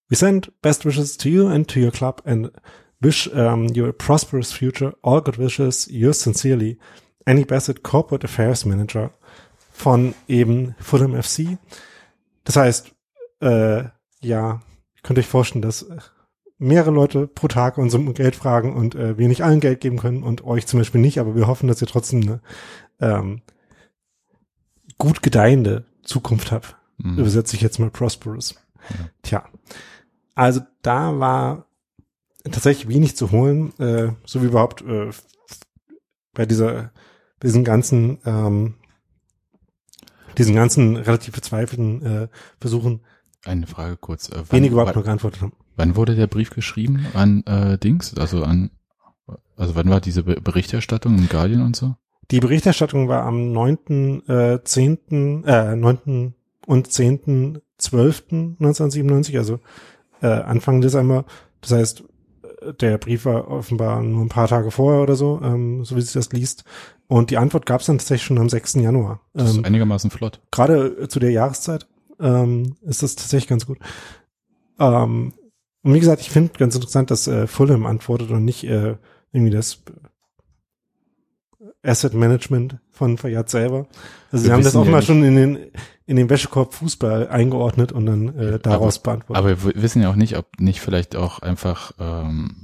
We 0.09 0.15
send 0.15 0.51
best 0.61 0.85
wishes 0.85 1.17
to 1.17 1.29
you 1.29 1.47
and 1.47 1.67
to 1.69 1.79
your 1.79 1.91
club 1.91 2.21
and 2.25 2.51
wish 3.01 3.27
um, 3.33 3.69
you 3.73 3.87
a 3.87 3.93
prosperous 3.93 4.51
future. 4.51 4.93
All 5.03 5.21
good 5.21 5.37
wishes, 5.37 5.87
yours 5.89 6.19
sincerely, 6.21 6.77
Annie 7.25 7.43
Bassett, 7.43 7.81
Corporate 7.81 8.23
Affairs 8.23 8.65
Manager 8.65 9.11
von 9.71 10.13
eben 10.27 10.75
Fulham 10.79 11.15
FC. 11.15 11.57
Das 12.43 12.55
heißt, 12.55 12.91
äh, 13.41 13.85
ja, 14.21 14.61
könnt 15.03 15.19
euch 15.19 15.27
vorstellen, 15.27 15.61
dass 15.61 15.85
mehrere 16.57 16.91
Leute 16.91 17.27
pro 17.27 17.47
Tag 17.47 17.77
uns 17.77 17.93
um 17.93 18.13
Geld 18.13 18.35
fragen 18.35 18.75
und 18.75 18.95
äh, 18.95 19.17
wir 19.17 19.27
nicht 19.27 19.43
allen 19.43 19.59
Geld 19.59 19.81
geben 19.81 19.97
können 19.97 20.23
und 20.23 20.43
euch 20.45 20.67
zum 20.67 20.79
Beispiel 20.79 21.01
nicht, 21.01 21.19
aber 21.19 21.35
wir 21.35 21.47
hoffen, 21.47 21.67
dass 21.67 21.81
ihr 21.81 21.87
trotzdem 21.87 22.21
eine 22.21 22.41
ähm, 22.99 23.41
gut 24.97 25.21
gedeihende 25.21 25.85
Zukunft 26.03 26.51
habt. 26.51 26.77
Mhm. 26.97 27.19
Übersetze 27.19 27.55
ich 27.55 27.61
jetzt 27.61 27.79
mal 27.79 27.89
prosperous. 27.89 28.55
Ja. 28.89 29.09
Tja. 29.21 29.49
Also 30.33 30.61
da 30.81 31.19
war 31.19 31.65
tatsächlich 32.43 32.87
wenig 32.87 33.15
zu 33.15 33.31
holen, 33.31 33.77
äh, 33.79 34.11
so 34.25 34.41
wie 34.41 34.47
überhaupt 34.47 34.81
äh, 34.81 35.09
bei 36.33 36.45
dieser, 36.45 36.91
bei 37.39 37.47
diesen 37.47 37.63
ganzen, 37.63 38.19
ähm, 38.25 38.75
diesen 40.37 40.55
ganzen 40.55 40.97
relativ 40.97 41.33
verzweifelten 41.33 42.05
äh, 42.05 42.27
Versuchen. 42.59 43.01
Eine 43.45 43.67
Frage 43.67 43.95
kurz. 43.97 44.29
Äh, 44.29 44.43
wenige 44.49 44.73
überhaupt 44.73 44.95
noch 44.95 45.03
geantwortet 45.03 45.41
haben. 45.41 45.53
Wann 45.75 45.95
wurde 45.95 46.15
der 46.15 46.27
Brief 46.27 46.49
geschrieben 46.49 47.05
an 47.13 47.43
äh, 47.45 47.77
Dings? 47.77 48.17
Also 48.17 48.43
an, 48.43 48.71
also 49.55 49.75
wann 49.75 49.89
war 49.89 50.01
diese 50.01 50.23
Be 50.23 50.41
Berichterstattung 50.41 51.17
im 51.17 51.29
Guardian 51.29 51.61
und 51.61 51.75
so? 51.75 51.95
Die 52.31 52.39
Berichterstattung 52.39 53.07
war 53.07 53.23
am 53.23 53.51
9., 53.51 54.27
äh, 54.27 54.59
10., 54.63 55.43
äh, 55.45 55.75
9. 55.75 56.33
und 56.65 56.91
10. 56.91 57.61
12. 57.77 58.23
1997, 58.31 59.37
also 59.37 59.59
äh, 60.21 60.27
Anfang 60.27 60.81
Dezember. 60.81 61.25
Das 61.61 61.71
heißt, 61.71 62.03
der 62.79 62.97
Brief 62.97 63.25
war 63.25 63.49
offenbar 63.49 64.01
nur 64.01 64.23
ein 64.23 64.29
paar 64.29 64.47
Tage 64.47 64.71
vorher 64.71 65.01
oder 65.01 65.15
so, 65.15 65.39
ähm, 65.43 65.83
so 65.83 65.95
wie 65.95 66.01
sich 66.01 66.13
das 66.13 66.31
liest. 66.31 66.63
Und 67.07 67.29
die 67.29 67.37
Antwort 67.37 67.65
gab 67.65 67.81
es 67.81 67.87
dann 67.87 67.97
tatsächlich 67.97 68.25
schon 68.25 68.39
am 68.39 68.49
6. 68.49 68.75
Januar. 68.75 69.19
Das 69.33 69.51
ist 69.51 69.57
ähm, 69.57 69.65
einigermaßen 69.65 70.09
flott. 70.09 70.41
Gerade 70.51 71.07
zu 71.07 71.19
der 71.19 71.31
Jahreszeit 71.31 71.87
ähm, 72.19 72.75
ist 72.81 73.03
das 73.03 73.15
tatsächlich 73.15 73.47
ganz 73.47 73.65
gut. 73.65 73.79
Ähm, 74.79 75.33
und 75.83 75.93
wie 75.93 75.99
gesagt, 75.99 76.21
ich 76.21 76.29
finde 76.29 76.53
ganz 76.57 76.75
interessant, 76.75 77.11
dass 77.11 77.27
äh, 77.27 77.47
Fulham 77.47 77.85
antwortet 77.85 78.31
und 78.31 78.43
nicht 78.43 78.63
äh, 78.63 78.95
irgendwie 79.31 79.51
das 79.51 79.83
Asset 81.83 82.13
Management 82.13 82.77
von 82.89 83.17
Fayad 83.17 83.49
selber. 83.49 83.87
Also 84.31 84.45
sie 84.45 84.51
haben 84.51 84.63
das 84.63 84.75
auch 84.75 84.85
ja 84.85 84.91
mal 84.91 85.01
schon 85.01 85.23
in 85.23 85.35
den 85.35 85.71
in 86.07 86.17
den 86.17 86.29
Wäschekorb 86.29 86.73
Fußball 86.73 87.27
eingeordnet 87.29 87.91
und 87.91 88.05
dann 88.05 88.37
äh, 88.37 88.59
daraus 88.59 88.97
aber, 88.97 89.03
beantwortet. 89.03 89.37
Aber 89.37 89.75
wir 89.75 89.81
wissen 89.81 90.01
ja 90.01 90.09
auch 90.09 90.15
nicht, 90.15 90.37
ob 90.37 90.47
nicht 90.59 90.81
vielleicht 90.81 91.15
auch 91.15 91.39
einfach 91.39 91.93
ähm, 91.99 92.55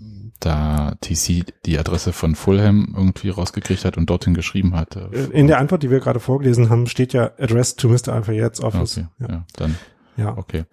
da 0.41 0.95
TC 1.01 1.45
die 1.65 1.77
Adresse 1.77 2.13
von 2.13 2.35
Fulham 2.35 2.93
irgendwie 2.95 3.29
rausgekriegt 3.29 3.85
hat 3.85 3.97
und 3.97 4.09
dorthin 4.09 4.33
geschrieben 4.33 4.75
hat. 4.75 4.95
Äh, 4.95 5.25
in 5.31 5.47
der 5.47 5.59
Antwort, 5.59 5.83
die 5.83 5.89
wir 5.89 5.99
gerade 5.99 6.19
vorgelesen 6.19 6.69
haben, 6.69 6.87
steht 6.87 7.13
ja 7.13 7.31
Address 7.37 7.75
to 7.75 7.87
Mr. 7.87 8.09
Alfayet's 8.09 8.61
Office. 8.61 8.97
Okay, 8.97 9.07
ja. 9.19 9.27
ja, 9.29 9.45
dann. 9.55 9.77
Ja. 10.17 10.37
Okay. 10.37 10.65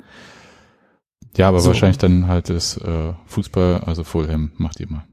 Ja, 1.37 1.49
aber 1.49 1.61
so. 1.61 1.69
wahrscheinlich 1.69 1.99
dann 1.99 2.27
halt 2.27 2.49
das 2.51 2.77
äh, 2.79 3.13
Fußball, 3.27 3.83
also 3.85 4.03
Fulham 4.03 4.53
macht 4.57 4.81
immer. 4.81 5.07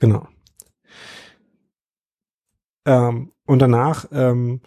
Genau. 0.00 0.26
Ähm, 2.86 3.32
und 3.44 3.58
danach, 3.58 4.06
ähm, 4.12 4.60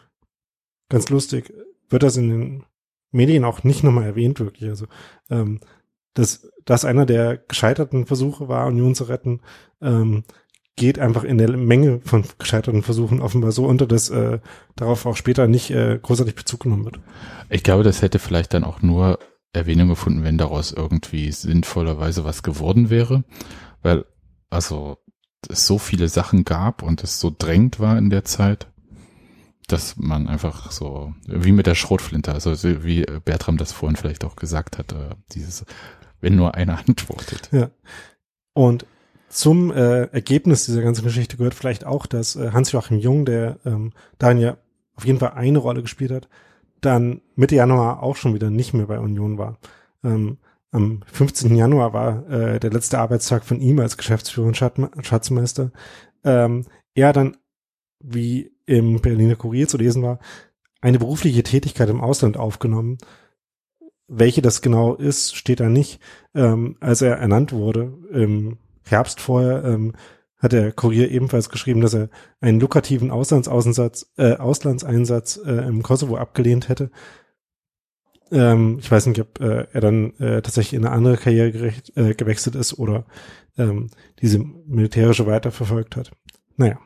ganz 0.89 1.10
lustig, 1.10 1.54
wird 1.89 2.04
das 2.04 2.17
in 2.17 2.30
den 2.30 2.65
Medien 3.12 3.45
auch 3.45 3.63
nicht 3.63 3.84
nochmal 3.84 4.06
erwähnt, 4.06 4.39
wirklich. 4.39 4.69
Also, 4.69 4.86
ähm, 5.30 5.62
dass 6.13 6.52
das 6.69 6.86
einer 6.86 7.08
der 7.08 7.38
gescheiterten 7.38 8.05
Versuche 8.05 8.47
war, 8.47 8.67
Union 8.67 8.93
zu 8.93 9.05
retten, 9.05 9.41
ähm, 9.82 10.23
geht 10.75 10.99
einfach 10.99 11.23
in 11.23 11.39
der 11.39 11.58
Menge 11.58 11.99
von 12.03 12.23
gescheiterten 12.38 12.84
Versuchen 12.84 13.21
offenbar 13.21 13.51
so 13.51 13.65
unter, 13.65 13.88
dass 13.88 14.12
äh, 14.12 14.38
darauf 14.75 15.08
auch 15.08 15.15
später 15.15 15.47
nicht 15.47 15.71
äh, 15.71 15.97
großartig 15.99 16.36
Bezug 16.36 16.62
genommen 16.62 16.86
wird. 16.86 16.99
Ich 17.49 17.63
glaube, 17.63 17.84
das 17.84 18.03
hätte 18.03 18.19
vielleicht 18.19 18.53
dann 18.53 18.63
auch 18.63 18.84
nur 18.84 19.17
Erwähnung 19.51 19.89
gefunden, 19.89 20.23
wenn 20.23 20.38
daraus 20.38 20.71
irgendwie 20.71 21.32
sinnvollerweise 21.32 22.23
was 22.23 22.43
geworden 22.43 22.91
wäre. 22.91 23.23
Weil, 23.82 24.05
also, 24.51 24.99
es 25.49 25.65
so 25.65 25.79
viele 25.79 26.08
Sachen 26.08 26.45
gab 26.45 26.84
und 26.84 27.03
es 27.03 27.19
so 27.19 27.34
drängt 27.36 27.79
war 27.79 27.97
in 27.97 28.12
der 28.12 28.25
Zeit, 28.25 28.67
dass 29.67 29.97
man 29.97 30.27
einfach 30.27 30.71
so, 30.71 31.15
wie 31.25 31.51
mit 31.51 31.65
der 31.65 31.75
Schrotflinte, 31.75 32.32
also 32.32 32.53
wie 32.84 33.05
Bertram 33.25 33.58
das 33.58 33.71
vorhin 33.71 33.95
vielleicht 33.95 34.23
auch 34.23 34.36
gesagt 34.36 34.77
hat, 34.77 34.91
äh, 34.91 35.15
dieses, 35.32 35.65
wenn 36.21 36.36
nur 36.36 36.55
einer 36.55 36.79
antwortet. 36.88 37.49
Ja. 37.51 37.69
Und 38.53 38.86
zum 39.29 39.71
äh, 39.71 40.05
Ergebnis 40.05 40.65
dieser 40.65 40.82
ganzen 40.82 41.03
Geschichte 41.03 41.38
gehört 41.38 41.53
vielleicht 41.53 41.86
auch, 41.86 42.05
dass 42.05 42.36
äh, 42.36 42.51
Hans-Joachim 42.51 42.97
Jung, 42.97 43.25
der 43.25 43.58
ähm, 43.65 43.93
darin 44.17 44.39
ja 44.39 44.58
auf 44.95 45.05
jeden 45.05 45.19
Fall 45.19 45.34
eine 45.34 45.60
Rolle 45.60 45.82
gespielt 45.82 46.12
hat, 46.12 46.27
dann 46.82 47.21
Mitte 47.36 47.55
Januar 47.55 48.01
auch 48.01 48.15
schon 48.15 48.34
wieder 48.34 48.49
nicht 48.49 48.73
mehr 48.73 48.88
bei 48.88 48.99
Union 48.99 49.38
war. 49.38 49.60
Ähm, 50.03 50.38
am 50.71 51.01
15. 51.12 51.55
Januar 51.55 51.93
war 51.93 52.29
äh, 52.29 52.60
der 52.60 52.71
letzte 52.71 52.99
Arbeitstag 52.99 53.43
von 53.43 53.60
ihm 53.60 53.79
als 53.79 53.97
Geschäftsführer 53.97 54.47
und 54.47 54.58
Schatzmeister. 54.58 55.71
Ähm, 56.23 56.65
er 56.93 57.13
dann, 57.13 57.38
wie 57.99 58.51
im 58.65 58.99
Berliner 59.01 59.36
Kurier 59.36 59.67
zu 59.67 59.77
lesen 59.77 60.03
war, 60.03 60.19
eine 60.82 60.99
berufliche 60.99 61.43
Tätigkeit 61.43 61.89
im 61.89 62.01
Ausland 62.01 62.38
aufgenommen. 62.38 62.97
Welche 64.10 64.41
das 64.41 64.62
genau 64.62 64.95
ist, 64.95 65.36
steht 65.36 65.60
da 65.60 65.69
nicht. 65.69 66.00
Ähm, 66.34 66.78
als 66.80 67.02
er 67.02 67.17
ernannt 67.17 67.54
wurde, 67.54 67.93
im 68.12 68.58
Herbst 68.84 69.22
vorher, 69.22 69.63
ähm, 69.63 69.93
hat 70.38 70.54
der 70.54 70.72
Kurier 70.72 71.12
ebenfalls 71.12 71.50
geschrieben, 71.50 71.82
dass 71.82 71.93
er 71.93 72.10
einen 72.39 72.60
lukrativen 72.60 73.12
Auslandsaußensatz, 73.12 74.12
äh, 74.17 74.36
Auslandseinsatz 74.38 75.39
äh, 75.45 75.67
im 75.67 75.84
Kosovo 75.84 76.17
abgelehnt 76.17 76.69
hätte. 76.69 76.91
Ähm, 78.32 78.78
ich 78.80 78.89
weiß 78.89 79.08
nicht, 79.08 79.19
ob 79.19 79.39
äh, 79.41 79.67
er 79.72 79.82
dann 79.82 80.15
äh, 80.17 80.41
tatsächlich 80.41 80.74
in 80.74 80.86
eine 80.86 80.95
andere 80.95 81.17
Karriere 81.17 81.52
gerecht, 81.52 81.95
äh, 81.98 82.13
gewechselt 82.13 82.56
ist 82.56 82.80
oder 82.80 83.06
ähm, 83.58 83.89
diese 84.22 84.39
militärische 84.39 85.28
weiterverfolgt 85.28 85.95
hat. 85.98 86.12
Naja. 86.56 86.80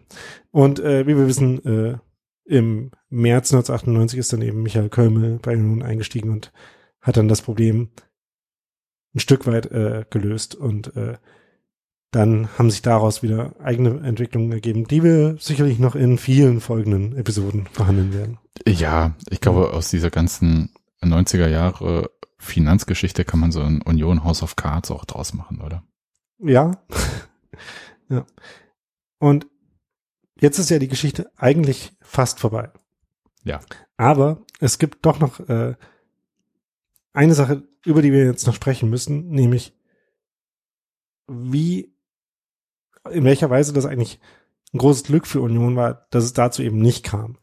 Und 0.51 0.79
äh, 0.79 1.05
wie 1.05 1.15
wir 1.15 1.27
wissen, 1.27 1.63
äh, 1.65 1.97
im 2.45 2.91
März 3.09 3.53
1998 3.53 4.19
ist 4.19 4.33
dann 4.33 4.41
eben 4.41 4.63
Michael 4.63 4.89
Kölmel 4.89 5.39
bei 5.41 5.55
Union 5.55 5.83
eingestiegen 5.83 6.31
und 6.31 6.51
hat 7.03 7.17
dann 7.17 7.27
das 7.27 7.43
Problem 7.43 7.89
ein 9.13 9.19
Stück 9.19 9.45
weit 9.45 9.67
äh, 9.67 10.05
gelöst 10.09 10.55
und 10.55 10.95
äh, 10.95 11.17
dann 12.09 12.49
haben 12.57 12.71
sich 12.71 12.81
daraus 12.81 13.23
wieder 13.23 13.55
eigene 13.59 13.99
Entwicklungen 14.01 14.51
ergeben, 14.51 14.87
die 14.87 15.03
wir 15.03 15.35
sicherlich 15.39 15.79
noch 15.79 15.95
in 15.95 16.17
vielen 16.17 16.61
folgenden 16.61 17.15
Episoden 17.17 17.67
verhandeln 17.71 18.13
werden. 18.13 18.39
Ja, 18.67 19.15
ich 19.29 19.41
glaube, 19.41 19.73
aus 19.73 19.89
dieser 19.89 20.09
ganzen 20.09 20.73
90er 21.01 21.47
Jahre 21.47 22.11
Finanzgeschichte 22.37 23.25
kann 23.25 23.39
man 23.39 23.51
so 23.51 23.61
ein 23.61 23.81
Union 23.81 24.23
House 24.23 24.43
of 24.43 24.55
Cards 24.55 24.91
auch 24.91 25.05
draus 25.05 25.33
machen, 25.33 25.61
oder? 25.61 25.83
Ja. 26.39 26.83
ja. 28.09 28.25
Und 29.17 29.47
jetzt 30.39 30.59
ist 30.59 30.69
ja 30.69 30.79
die 30.79 30.87
Geschichte 30.87 31.31
eigentlich 31.35 31.93
fast 32.01 32.39
vorbei. 32.39 32.69
Ja. 33.43 33.59
Aber 33.97 34.41
es 34.59 34.77
gibt 34.77 35.05
doch 35.05 35.19
noch 35.19 35.39
äh, 35.49 35.75
eine 37.13 37.33
Sache, 37.33 37.63
über 37.85 38.01
die 38.01 38.11
wir 38.11 38.25
jetzt 38.25 38.47
noch 38.47 38.55
sprechen 38.55 38.89
müssen, 38.89 39.29
nämlich 39.29 39.73
wie, 41.27 41.95
in 43.09 43.23
welcher 43.23 43.49
Weise 43.49 43.73
das 43.73 43.85
eigentlich 43.85 44.19
ein 44.73 44.79
großes 44.79 45.03
Glück 45.03 45.27
für 45.27 45.41
Union 45.41 45.75
war, 45.75 46.07
dass 46.09 46.23
es 46.23 46.33
dazu 46.33 46.63
eben 46.63 46.79
nicht 46.79 47.03
kam. 47.03 47.37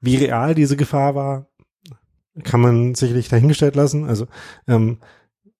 Wie 0.00 0.16
real 0.16 0.54
diese 0.54 0.76
Gefahr 0.76 1.14
war, 1.14 1.50
kann 2.42 2.60
man 2.60 2.94
sicherlich 2.94 3.28
dahingestellt 3.28 3.76
lassen. 3.76 4.04
Also 4.04 4.26
ähm, 4.66 4.98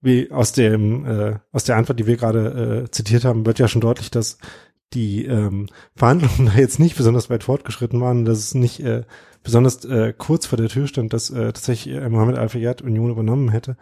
wie 0.00 0.30
aus 0.30 0.52
dem 0.52 1.04
äh, 1.04 1.38
aus 1.52 1.64
der 1.64 1.76
Antwort, 1.76 2.00
die 2.00 2.06
wir 2.06 2.16
gerade 2.16 2.84
äh, 2.84 2.90
zitiert 2.90 3.24
haben, 3.24 3.44
wird 3.44 3.58
ja 3.58 3.68
schon 3.68 3.82
deutlich, 3.82 4.10
dass 4.10 4.38
die 4.94 5.26
ähm, 5.26 5.66
Verhandlungen 5.94 6.46
da 6.54 6.58
jetzt 6.58 6.78
nicht 6.78 6.96
besonders 6.96 7.28
weit 7.28 7.44
fortgeschritten 7.44 8.00
waren, 8.00 8.24
dass 8.24 8.38
es 8.38 8.54
nicht 8.54 8.80
äh, 8.80 9.04
besonders 9.42 9.84
äh, 9.84 10.12
kurz 10.16 10.46
vor 10.46 10.58
der 10.58 10.68
Tür 10.68 10.86
stand, 10.86 11.12
dass 11.12 11.30
äh, 11.30 11.52
tatsächlich 11.52 11.94
äh, 11.94 12.08
Mohammed 12.08 12.36
Al-Fayyad 12.36 12.82
Union 12.82 13.10
übernommen 13.10 13.50
hätte. 13.50 13.76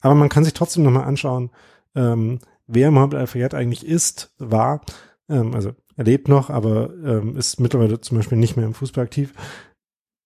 Aber 0.00 0.14
man 0.14 0.28
kann 0.28 0.44
sich 0.44 0.54
trotzdem 0.54 0.82
nochmal 0.84 1.04
anschauen, 1.04 1.50
ähm, 1.94 2.40
wer 2.66 2.90
Mohammed 2.90 3.14
Al-Fayyad 3.14 3.54
eigentlich 3.54 3.86
ist, 3.86 4.34
war. 4.38 4.82
Ähm, 5.28 5.54
also 5.54 5.72
er 5.96 6.04
lebt 6.04 6.28
noch, 6.28 6.50
aber 6.50 6.90
ähm, 7.04 7.36
ist 7.36 7.58
mittlerweile 7.58 8.00
zum 8.00 8.18
Beispiel 8.18 8.38
nicht 8.38 8.56
mehr 8.56 8.66
im 8.66 8.74
Fußball 8.74 9.04
aktiv. 9.04 9.32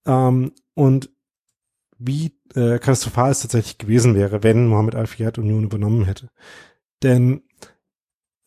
Ähm, 0.07 0.53
und 0.75 1.11
wie 1.99 2.38
äh, 2.55 2.79
katastrophal 2.79 3.31
es 3.31 3.40
tatsächlich 3.40 3.79
gewesen 3.79 4.14
wäre, 4.14 4.42
wenn 4.42 4.66
Mohammed 4.66 4.95
Al-Fiyad 4.95 5.38
Union 5.38 5.64
übernommen 5.64 6.05
hätte. 6.05 6.29
Denn 7.03 7.42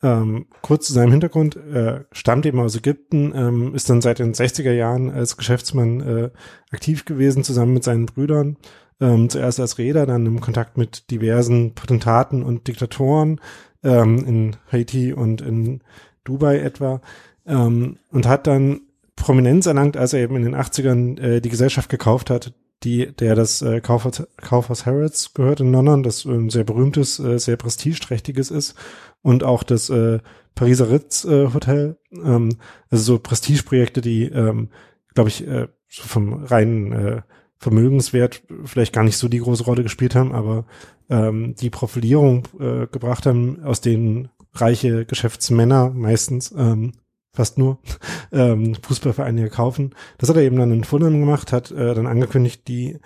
Ähm, 0.02 0.46
kurz 0.60 0.86
zu 0.86 0.92
seinem 0.92 1.12
Hintergrund, 1.12 1.56
äh, 1.56 2.04
stammt 2.12 2.44
eben 2.44 2.60
aus 2.60 2.76
Ägypten, 2.76 3.32
ähm, 3.34 3.74
ist 3.74 3.88
dann 3.88 4.02
seit 4.02 4.18
den 4.18 4.34
60er 4.34 4.72
Jahren 4.72 5.10
als 5.10 5.36
Geschäftsmann 5.36 6.00
äh, 6.00 6.30
aktiv 6.70 7.04
gewesen, 7.06 7.44
zusammen 7.44 7.74
mit 7.74 7.84
seinen 7.84 8.06
Brüdern. 8.06 8.56
Ähm, 9.00 9.28
zuerst 9.28 9.60
als 9.60 9.78
Reeder, 9.78 10.06
dann 10.06 10.26
im 10.26 10.40
Kontakt 10.40 10.78
mit 10.78 11.10
diversen 11.10 11.74
Potentaten 11.74 12.42
und 12.42 12.66
Diktatoren 12.66 13.40
ähm, 13.82 14.24
in 14.26 14.56
Haiti 14.70 15.12
und 15.12 15.40
in 15.40 15.82
Dubai 16.24 16.58
etwa. 16.58 17.00
Ähm, 17.46 17.98
und 18.10 18.26
hat 18.26 18.46
dann 18.46 18.80
Prominenz 19.14 19.66
erlangt, 19.66 19.96
als 19.96 20.12
er 20.12 20.20
eben 20.20 20.36
in 20.36 20.42
den 20.42 20.56
80ern 20.56 21.20
äh, 21.20 21.40
die 21.40 21.48
Gesellschaft 21.48 21.88
gekauft 21.88 22.28
hat, 22.30 22.52
die, 22.84 23.12
der 23.12 23.34
das 23.34 23.62
äh, 23.62 23.80
Kaufhaus, 23.80 24.26
Kaufhaus 24.36 24.84
Harrods 24.84 25.32
gehört 25.32 25.60
in 25.60 25.72
London, 25.72 26.02
das 26.02 26.24
ein 26.24 26.50
sehr 26.50 26.64
berühmtes, 26.64 27.18
äh, 27.18 27.38
sehr 27.38 27.56
prestigeträchtiges 27.56 28.50
ist 28.50 28.74
und 29.22 29.44
auch 29.44 29.62
das 29.62 29.90
äh, 29.90 30.20
Pariser 30.54 30.90
Ritz 30.90 31.24
äh, 31.24 31.52
Hotel, 31.52 31.98
ähm, 32.12 32.56
also 32.90 33.04
so 33.04 33.18
Prestigeprojekte, 33.18 34.00
die, 34.00 34.24
ähm, 34.24 34.70
glaube 35.14 35.28
ich, 35.28 35.46
äh, 35.46 35.68
vom 35.88 36.44
reinen 36.44 36.92
äh, 36.92 37.22
Vermögenswert 37.58 38.42
vielleicht 38.64 38.92
gar 38.92 39.04
nicht 39.04 39.16
so 39.16 39.28
die 39.28 39.38
große 39.38 39.64
Rolle 39.64 39.82
gespielt 39.82 40.14
haben, 40.14 40.32
aber 40.32 40.66
ähm, 41.08 41.54
die 41.54 41.70
Profilierung 41.70 42.46
äh, 42.58 42.86
gebracht 42.86 43.26
haben, 43.26 43.62
aus 43.62 43.80
denen 43.80 44.28
reiche 44.52 45.06
Geschäftsmänner 45.06 45.90
meistens 45.90 46.52
ähm, 46.56 46.92
fast 47.32 47.58
nur 47.58 47.78
ähm, 48.32 48.74
Fußballvereine 48.74 49.48
kaufen. 49.50 49.94
Das 50.18 50.28
hat 50.28 50.36
er 50.36 50.42
eben 50.42 50.56
dann 50.56 50.72
in 50.72 50.84
Fulham 50.84 51.20
gemacht, 51.20 51.52
hat 51.52 51.70
äh, 51.70 51.94
dann 51.94 52.06
angekündigt, 52.06 52.66
die 52.68 52.98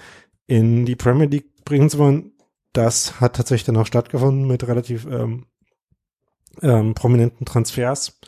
in 0.47 0.85
die 0.85 0.97
Premier 0.97 1.27
League 1.27 1.65
bringen 1.65 1.91
zu 1.91 1.99
wollen. 1.99 2.33
Das 2.73 3.21
hat 3.21 3.37
tatsächlich 3.37 3.67
dann 3.67 3.77
auch 3.77 3.87
stattgefunden 3.87 4.47
mit 4.47 4.67
relativ 4.67 5.07
ähm, 5.07 5.47
ähm, 6.63 6.95
prominenten 6.95 7.47
Transfers. 7.47 8.19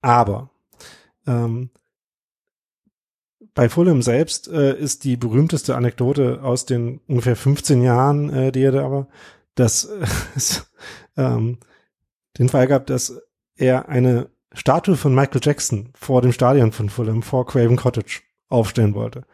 Aber 0.00 0.50
ähm, 1.26 1.70
bei 3.54 3.68
Fulham 3.68 4.02
selbst 4.02 4.48
äh, 4.48 4.78
ist 4.78 5.04
die 5.04 5.16
berühmteste 5.16 5.76
Anekdote 5.76 6.42
aus 6.42 6.66
den 6.66 7.00
ungefähr 7.08 7.36
15 7.36 7.82
Jahren, 7.82 8.30
äh, 8.30 8.52
die 8.52 8.62
er 8.62 8.72
da 8.72 8.90
war, 8.90 9.08
dass 9.54 9.84
äh, 9.86 10.06
es 10.36 10.70
ähm, 11.16 11.58
den 12.38 12.48
Fall 12.48 12.66
gab, 12.66 12.86
dass 12.86 13.20
er 13.56 13.88
eine 13.88 14.28
Statue 14.52 14.96
von 14.96 15.14
Michael 15.14 15.40
Jackson 15.42 15.90
vor 15.94 16.22
dem 16.22 16.32
Stadion 16.32 16.72
von 16.72 16.90
Fulham, 16.90 17.22
vor 17.22 17.46
Craven 17.46 17.76
Cottage, 17.76 18.20
aufstellen 18.48 18.94
wollte. 18.94 19.24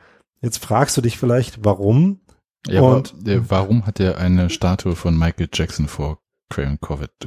Jetzt 0.41 0.59
fragst 0.59 0.97
du 0.97 1.01
dich 1.01 1.19
vielleicht, 1.19 1.65
warum? 1.65 2.21
Ja, 2.67 2.81
und 2.81 3.15
aber, 3.21 3.31
äh, 3.31 3.51
warum 3.51 3.87
hat 3.87 4.01
er 4.01 4.19
eine 4.19 4.51
Statue 4.51 4.97
von 4.97 5.19
Michael 5.19 5.49
Jackson 5.53 5.89
vor 5.89 6.22
Craven 6.53 6.79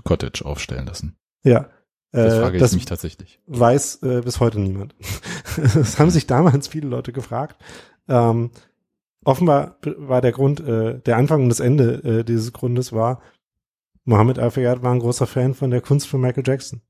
Cottage 0.04 0.46
aufstellen 0.46 0.86
lassen? 0.86 1.18
Ja. 1.44 1.70
Das 2.12 2.34
äh, 2.34 2.42
frage 2.42 2.58
ich 2.58 2.62
das 2.62 2.74
mich 2.74 2.86
tatsächlich. 2.86 3.40
Weiß 3.48 4.02
äh, 4.04 4.22
bis 4.22 4.40
heute 4.40 4.60
niemand. 4.60 4.96
das 5.58 6.00
haben 6.00 6.12
sich 6.12 6.28
damals 6.28 6.68
viele 6.68 6.88
Leute 6.88 7.12
gefragt. 7.12 7.62
Ähm, 8.08 8.52
offenbar 9.26 9.78
war 9.98 10.22
der 10.22 10.32
Grund, 10.32 10.62
äh, 10.62 11.00
der 11.00 11.18
Anfang 11.18 11.44
und 11.44 11.50
das 11.50 11.60
Ende 11.60 11.96
äh, 12.04 12.24
dieses 12.24 12.54
Grundes 12.54 12.94
war, 12.94 13.22
Mohammed 14.06 14.40
Al-Fayyad 14.40 14.84
war 14.84 14.94
ein 14.94 15.00
großer 15.00 15.28
Fan 15.28 15.56
von 15.56 15.72
der 15.72 15.82
Kunst 15.82 16.08
von 16.08 16.22
Michael 16.22 16.44
Jackson. 16.46 16.82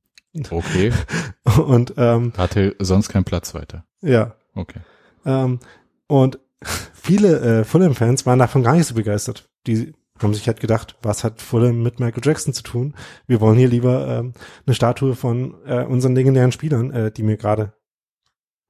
Okay. 0.51 0.91
und 1.65 1.93
ähm, 1.97 2.33
hatte 2.37 2.75
sonst 2.79 3.09
keinen 3.09 3.23
Platz 3.23 3.53
weiter. 3.55 3.85
Ja. 4.01 4.35
Okay. 4.53 4.81
Ähm, 5.25 5.59
und 6.07 6.39
viele 6.93 7.39
äh, 7.39 7.63
Fulham-Fans 7.63 8.25
waren 8.25 8.39
davon 8.39 8.63
gar 8.63 8.75
nicht 8.75 8.87
so 8.87 8.95
begeistert. 8.95 9.49
Die 9.65 9.93
haben 10.21 10.33
sich 10.33 10.47
halt 10.47 10.59
gedacht, 10.59 10.97
was 11.01 11.23
hat 11.23 11.41
Fulham 11.41 11.83
mit 11.83 11.99
Michael 11.99 12.23
Jackson 12.23 12.53
zu 12.53 12.63
tun? 12.63 12.95
Wir 13.27 13.41
wollen 13.41 13.57
hier 13.57 13.67
lieber 13.67 14.07
ähm, 14.07 14.33
eine 14.65 14.75
Statue 14.75 15.15
von 15.15 15.55
äh, 15.65 15.83
unseren 15.83 16.15
legendären 16.15 16.51
Spielern, 16.51 16.91
äh, 16.91 17.11
die 17.11 17.23
mir 17.23 17.37
gerade 17.37 17.73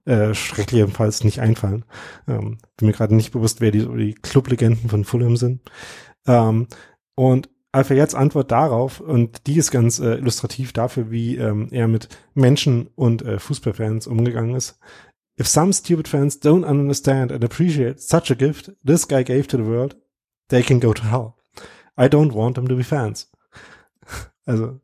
äh, 0.05 0.33
schrecklichenfalls 0.33 1.23
nicht 1.23 1.39
einfallen. 1.39 1.85
Ähm, 2.27 2.57
bin 2.77 2.87
mir 2.87 2.93
gerade 2.93 3.15
nicht 3.15 3.31
bewusst, 3.31 3.61
wer 3.61 3.71
die, 3.71 3.85
die 3.85 4.13
Clublegenden 4.13 4.89
von 4.89 5.05
Fulham 5.05 5.37
sind. 5.37 5.61
Ähm, 6.27 6.67
und 7.15 7.49
Al-Fayyad's 7.71 8.15
Antwort 8.15 8.51
darauf, 8.51 9.01
und 9.01 9.47
die 9.47 9.57
ist 9.57 9.69
ganz 9.69 9.99
äh, 9.99 10.15
illustrativ 10.15 10.71
dafür, 10.71 11.11
wie 11.11 11.35
ähm, 11.35 11.67
er 11.71 11.87
mit 11.87 12.07
Menschen 12.33 12.87
und 12.95 13.21
äh, 13.21 13.37
Fußballfans 13.37 14.07
umgegangen 14.07 14.55
ist. 14.55 14.79
If 15.37 15.47
some 15.47 15.73
stupid 15.73 16.07
fans 16.07 16.41
don't 16.41 16.65
understand 16.65 17.33
and 17.33 17.43
appreciate 17.43 17.99
such 17.99 18.31
a 18.31 18.35
gift 18.35 18.71
this 18.85 19.05
guy 19.07 19.23
gave 19.23 19.47
to 19.47 19.57
the 19.57 19.65
world, 19.65 19.97
they 20.47 20.63
can 20.63 20.79
go 20.79 20.93
to 20.93 21.03
hell. 21.03 21.34
I 21.97 22.05
don't 22.05 22.33
want 22.33 22.55
them 22.55 22.67
to 22.67 22.75
be 22.75 22.83
fans. 22.83 23.31
Also, 24.47 24.79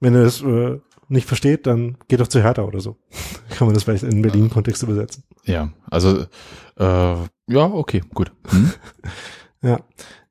wenn 0.00 0.14
er 0.14 0.24
das 0.24 0.40
äh, 0.40 0.80
nicht 1.08 1.26
versteht, 1.26 1.66
dann 1.66 1.98
geht 2.08 2.20
doch 2.20 2.28
zu 2.28 2.42
Hertha 2.42 2.62
oder 2.62 2.80
so. 2.80 2.96
Kann 3.50 3.66
man 3.66 3.74
das 3.74 3.84
vielleicht 3.84 4.02
in 4.04 4.22
Berlin-Kontext 4.22 4.82
übersetzen. 4.82 5.24
Ja, 5.44 5.70
also, 5.90 6.24
äh, 6.78 7.16
ja, 7.48 7.64
okay, 7.64 8.02
gut. 8.14 8.32
Hm? 8.48 8.72
ja. 9.60 9.80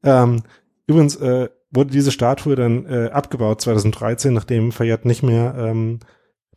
Ähm, 0.02 0.42
übrigens, 0.88 1.18
äh, 1.18 1.50
wurde 1.72 1.92
diese 1.92 2.12
Statue 2.12 2.56
dann 2.56 2.86
äh, 2.86 3.10
abgebaut 3.10 3.62
2013, 3.62 4.34
nachdem 4.34 4.72
Fayette 4.72 5.08
nicht 5.08 5.24
mehr 5.24 5.54
ähm, 5.58 6.00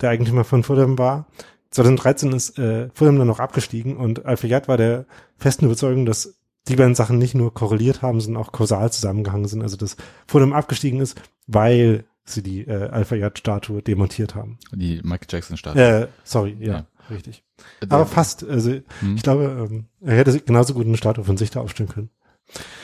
der 0.00 0.10
Eigentümer 0.10 0.44
von 0.44 0.62
Fulham 0.62 0.98
war. 0.98 1.26
2013 1.70 2.32
ist 2.32 2.58
äh, 2.58 2.88
Fulham 2.94 3.18
dann 3.18 3.26
noch 3.26 3.40
abgestiegen 3.40 3.96
und 3.96 4.24
Al-Fayyad 4.24 4.68
war 4.68 4.76
der 4.76 5.06
festen 5.36 5.66
Überzeugung, 5.66 6.06
dass 6.06 6.39
die 6.68 6.76
beiden 6.76 6.94
Sachen 6.94 7.18
nicht 7.18 7.34
nur 7.34 7.54
korreliert 7.54 8.02
haben, 8.02 8.20
sondern 8.20 8.42
auch 8.42 8.52
kausal 8.52 8.92
zusammengehangen 8.92 9.48
sind. 9.48 9.62
Also 9.62 9.76
dass 9.76 9.96
Fulham 10.26 10.52
abgestiegen 10.52 11.00
ist, 11.00 11.20
weil 11.46 12.04
sie 12.24 12.42
die 12.42 12.62
äh, 12.62 12.88
Al-Fayyad-Statue 12.88 13.82
demontiert 13.82 14.34
haben. 14.34 14.58
Die 14.72 15.00
Michael 15.02 15.28
Jackson-Statue. 15.28 15.82
Äh, 15.82 16.08
sorry, 16.24 16.56
ja, 16.60 16.72
ja. 16.72 16.86
richtig. 17.10 17.42
Aber 17.88 18.06
fast. 18.06 18.48
Also 18.48 18.80
hm. 19.00 19.16
ich 19.16 19.22
glaube, 19.22 19.68
ähm, 19.70 19.86
er 20.00 20.16
hätte 20.16 20.38
genauso 20.40 20.74
gut 20.74 20.86
eine 20.86 20.96
Statue 20.96 21.24
von 21.24 21.36
sich 21.36 21.50
da 21.50 21.60
aufstellen 21.60 21.90
können. 21.90 22.10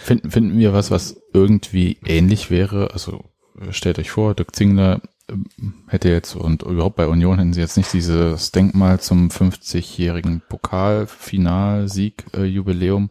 Finden, 0.02 0.30
finden 0.30 0.58
wir 0.58 0.72
was, 0.72 0.90
was 0.90 1.20
irgendwie 1.32 1.98
ähnlich 2.04 2.50
wäre? 2.50 2.90
Also 2.92 3.24
stellt 3.70 3.98
euch 3.98 4.10
vor, 4.10 4.34
Dirk 4.34 4.54
Zingler 4.54 5.00
ähm, 5.28 5.46
hätte 5.88 6.08
jetzt 6.08 6.36
und 6.36 6.62
überhaupt 6.62 6.94
bei 6.96 7.08
Union 7.08 7.38
hätten 7.38 7.52
sie 7.52 7.60
jetzt 7.60 7.76
nicht 7.76 7.92
dieses 7.92 8.52
Denkmal 8.52 9.00
zum 9.00 9.28
50-jährigen 9.28 10.40
Pokalfinalsieg-Jubiläum 10.48 13.10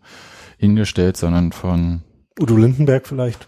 hingestellt, 0.57 1.17
sondern 1.17 1.51
von 1.51 2.01
Udo 2.39 2.57
Lindenberg 2.57 3.07
vielleicht. 3.07 3.47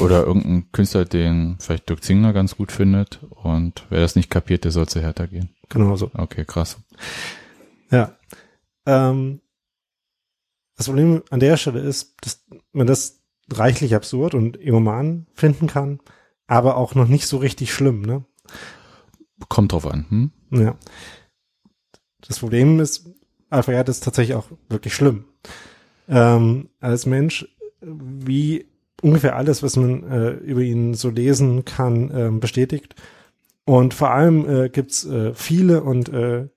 Oder 0.00 0.24
irgendein 0.24 0.70
Künstler, 0.72 1.04
den 1.04 1.56
vielleicht 1.60 1.88
Dirk 1.88 2.02
Zingler 2.02 2.32
ganz 2.32 2.56
gut 2.56 2.72
findet 2.72 3.22
und 3.30 3.86
wer 3.88 4.00
das 4.00 4.16
nicht 4.16 4.30
kapiert, 4.30 4.64
der 4.64 4.72
soll 4.72 4.88
zu 4.88 5.00
Hertha 5.00 5.26
gehen. 5.26 5.50
Genau 5.68 5.94
so. 5.96 6.10
Okay, 6.14 6.44
krass. 6.44 6.78
Ja. 7.90 8.16
Ähm, 8.84 9.40
das 10.76 10.86
Problem 10.86 11.22
an 11.30 11.40
der 11.40 11.56
Stelle 11.56 11.80
ist, 11.80 12.16
dass 12.22 12.44
man 12.72 12.86
das 12.86 13.22
reichlich 13.50 13.94
absurd 13.94 14.34
und 14.34 14.60
egoman 14.60 15.26
finden 15.34 15.68
kann, 15.68 16.00
aber 16.46 16.76
auch 16.76 16.94
noch 16.94 17.08
nicht 17.08 17.26
so 17.26 17.38
richtig 17.38 17.72
schlimm, 17.72 18.02
ne? 18.02 18.24
Kommt 19.48 19.72
drauf 19.72 19.86
an, 19.86 20.06
hm? 20.08 20.30
Ja. 20.50 20.76
Das 22.26 22.40
Problem 22.40 22.80
ist, 22.80 23.08
Alfred 23.50 23.88
ist 23.88 24.02
tatsächlich 24.02 24.34
auch 24.34 24.46
wirklich 24.68 24.94
schlimm. 24.94 25.26
Ähm, 26.08 26.68
als 26.80 27.06
Mensch, 27.06 27.48
wie 27.80 28.66
ungefähr 29.02 29.36
alles, 29.36 29.62
was 29.62 29.76
man 29.76 30.04
äh, 30.04 30.30
über 30.30 30.60
ihn 30.60 30.94
so 30.94 31.10
lesen 31.10 31.64
kann, 31.64 32.10
äh, 32.10 32.30
bestätigt. 32.30 32.94
Und 33.64 33.94
vor 33.94 34.10
allem 34.10 34.48
äh, 34.48 34.68
gibt's 34.68 35.04
äh, 35.04 35.34
viele 35.34 35.82
und 35.82 36.08
äh, 36.08 36.48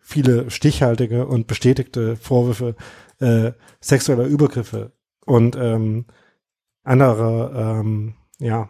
viele 0.00 0.50
stichhaltige 0.50 1.26
und 1.26 1.46
bestätigte 1.46 2.16
Vorwürfe 2.16 2.74
äh, 3.20 3.52
sexueller 3.80 4.24
Übergriffe 4.24 4.92
und 5.24 5.56
ähm, 5.56 6.06
andere, 6.82 7.80
ähm, 7.80 8.14
ja, 8.38 8.68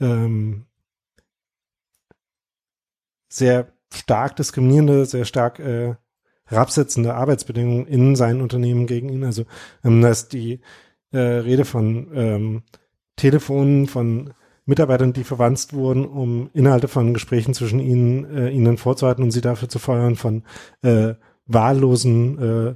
ähm, 0.00 0.66
sehr 3.28 3.72
stark 3.92 4.36
diskriminierende, 4.36 5.06
sehr 5.06 5.24
stark 5.24 5.58
äh, 5.58 5.94
herabsetzende 6.48 7.14
Arbeitsbedingungen 7.14 7.86
in 7.86 8.16
seinen 8.16 8.40
Unternehmen 8.40 8.86
gegen 8.86 9.08
ihn. 9.08 9.24
Also 9.24 9.44
ähm, 9.84 10.02
da 10.02 10.10
ist 10.10 10.32
die 10.32 10.60
äh, 11.12 11.18
Rede 11.18 11.64
von 11.64 12.08
ähm, 12.14 12.62
Telefonen, 13.16 13.86
von 13.86 14.34
Mitarbeitern, 14.64 15.12
die 15.14 15.24
verwandt 15.24 15.72
wurden, 15.72 16.04
um 16.04 16.50
Inhalte 16.52 16.88
von 16.88 17.14
Gesprächen 17.14 17.54
zwischen 17.54 17.80
ihnen, 17.80 18.24
äh, 18.24 18.50
ihnen 18.50 18.76
vorzuhalten 18.76 19.22
und 19.22 19.30
sie 19.30 19.40
dafür 19.40 19.68
zu 19.68 19.78
feuern, 19.78 20.16
von 20.16 20.42
äh, 20.82 21.14
wahllosen 21.46 22.38
äh, 22.38 22.74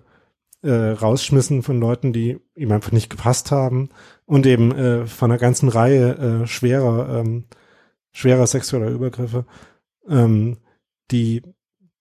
äh, 0.63 0.93
rausschmissen 0.93 1.63
von 1.63 1.81
Leuten, 1.81 2.13
die 2.13 2.39
ihm 2.55 2.73
einfach 2.73 2.93
nicht 2.93 3.11
gepasst 3.11 3.51
haben 3.51 3.91
und 4.25 4.47
eben 4.47 4.73
äh, 4.73 5.07
von 5.07 5.31
einer 5.31 5.39
ganzen 5.39 5.69
Reihe 5.69 6.43
äh, 6.43 6.47
schwerer, 6.47 7.21
ähm, 7.21 7.45
schwerer 8.13 8.47
sexueller 8.47 8.89
Übergriffe, 8.89 9.45
ähm, 10.09 10.59
die 11.11 11.43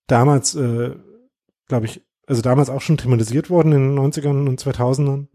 damals, 0.07 0.55
äh, 0.55 0.91
glaube 1.71 1.85
ich, 1.85 2.01
also 2.27 2.41
damals 2.41 2.69
auch 2.69 2.81
schon 2.81 2.97
thematisiert 2.97 3.49
wurden 3.49 3.71
in 3.71 3.95
den 3.95 3.97
90ern 3.97 4.45
und 4.45 4.61
2000ern. 4.61 5.27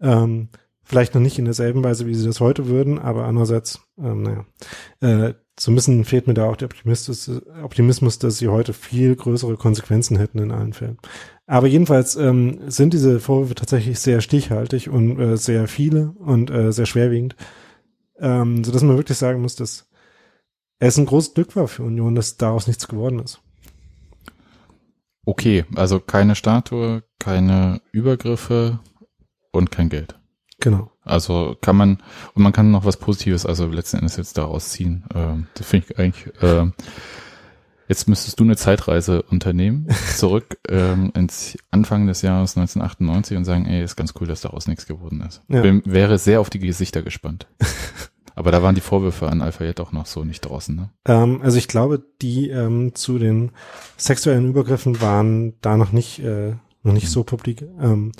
Ähm, 0.00 0.48
vielleicht 0.82 1.14
noch 1.14 1.20
nicht 1.22 1.38
in 1.38 1.44
derselben 1.44 1.84
Weise, 1.84 2.06
wie 2.08 2.14
sie 2.16 2.26
das 2.26 2.40
heute 2.40 2.66
würden, 2.66 2.98
aber 2.98 3.24
andererseits, 3.24 3.80
ähm, 3.96 4.22
naja, 4.22 4.46
äh, 5.00 5.34
so 5.58 5.70
ein 5.70 6.04
fehlt 6.04 6.26
mir 6.26 6.34
da 6.34 6.50
auch 6.50 6.56
der 6.56 6.66
Optimismus, 6.66 7.30
Optimismus, 7.62 8.18
dass 8.18 8.38
sie 8.38 8.48
heute 8.48 8.72
viel 8.72 9.14
größere 9.14 9.56
Konsequenzen 9.56 10.16
hätten 10.16 10.38
in 10.38 10.50
allen 10.50 10.72
Fällen. 10.72 10.98
Aber 11.46 11.68
jedenfalls 11.68 12.16
ähm, 12.16 12.58
sind 12.66 12.92
diese 12.92 13.20
Vorwürfe 13.20 13.54
tatsächlich 13.54 14.00
sehr 14.00 14.20
stichhaltig 14.20 14.90
und 14.90 15.20
äh, 15.20 15.36
sehr 15.36 15.68
viele 15.68 16.14
und 16.18 16.50
äh, 16.50 16.72
sehr 16.72 16.86
schwerwiegend, 16.86 17.36
ähm, 18.18 18.64
so 18.64 18.72
dass 18.72 18.82
man 18.82 18.96
wirklich 18.96 19.18
sagen 19.18 19.40
muss, 19.40 19.54
dass 19.54 19.88
es 20.80 20.98
ein 20.98 21.06
großes 21.06 21.34
Glück 21.34 21.54
war 21.54 21.68
für 21.68 21.84
Union, 21.84 22.16
dass 22.16 22.36
daraus 22.36 22.66
nichts 22.66 22.88
geworden 22.88 23.20
ist. 23.20 23.40
Okay, 25.26 25.64
also 25.74 25.98
keine 25.98 26.36
Statue, 26.36 27.02
keine 27.18 27.82
Übergriffe 27.90 28.78
und 29.50 29.72
kein 29.72 29.88
Geld. 29.88 30.14
Genau. 30.60 30.92
Also 31.02 31.56
kann 31.60 31.76
man, 31.76 31.98
und 32.34 32.42
man 32.42 32.52
kann 32.52 32.70
noch 32.70 32.84
was 32.84 32.96
Positives, 32.96 33.44
also 33.44 33.66
letzten 33.66 33.98
Endes 33.98 34.16
jetzt 34.16 34.38
daraus 34.38 34.70
ziehen. 34.70 35.04
Ähm, 35.14 35.48
das 35.54 35.66
finde 35.66 35.86
ich 35.90 35.98
eigentlich, 35.98 36.42
äh, 36.42 36.70
jetzt 37.88 38.08
müsstest 38.08 38.38
du 38.38 38.44
eine 38.44 38.56
Zeitreise 38.56 39.22
unternehmen, 39.22 39.88
zurück 40.16 40.58
ähm, 40.68 41.12
ins 41.16 41.58
Anfang 41.72 42.06
des 42.06 42.22
Jahres 42.22 42.56
1998 42.56 43.36
und 43.36 43.44
sagen, 43.44 43.66
ey, 43.66 43.82
ist 43.82 43.96
ganz 43.96 44.14
cool, 44.20 44.28
dass 44.28 44.42
daraus 44.42 44.68
nichts 44.68 44.86
geworden 44.86 45.22
ist. 45.22 45.42
Ja. 45.48 45.60
Bin, 45.60 45.82
wäre 45.84 46.18
sehr 46.18 46.40
auf 46.40 46.50
die 46.50 46.60
Gesichter 46.60 47.02
gespannt. 47.02 47.48
Aber 48.36 48.50
da 48.50 48.62
waren 48.62 48.74
die 48.74 48.82
Vorwürfe 48.82 49.28
an 49.30 49.40
Alpha 49.40 49.64
auch 49.80 49.92
noch 49.92 50.04
so 50.04 50.22
nicht 50.22 50.42
draußen, 50.42 50.76
ne? 50.76 50.90
Ähm, 51.06 51.40
also 51.42 51.56
ich 51.56 51.68
glaube, 51.68 52.04
die 52.20 52.50
ähm, 52.50 52.94
zu 52.94 53.18
den 53.18 53.50
sexuellen 53.96 54.46
Übergriffen 54.50 55.00
waren 55.00 55.54
da 55.62 55.78
noch 55.78 55.90
nicht, 55.90 56.18
äh, 56.20 56.54
noch 56.82 56.92
nicht 56.92 57.08
so 57.08 57.24
publik. 57.24 57.62
Ähm, 57.80 58.12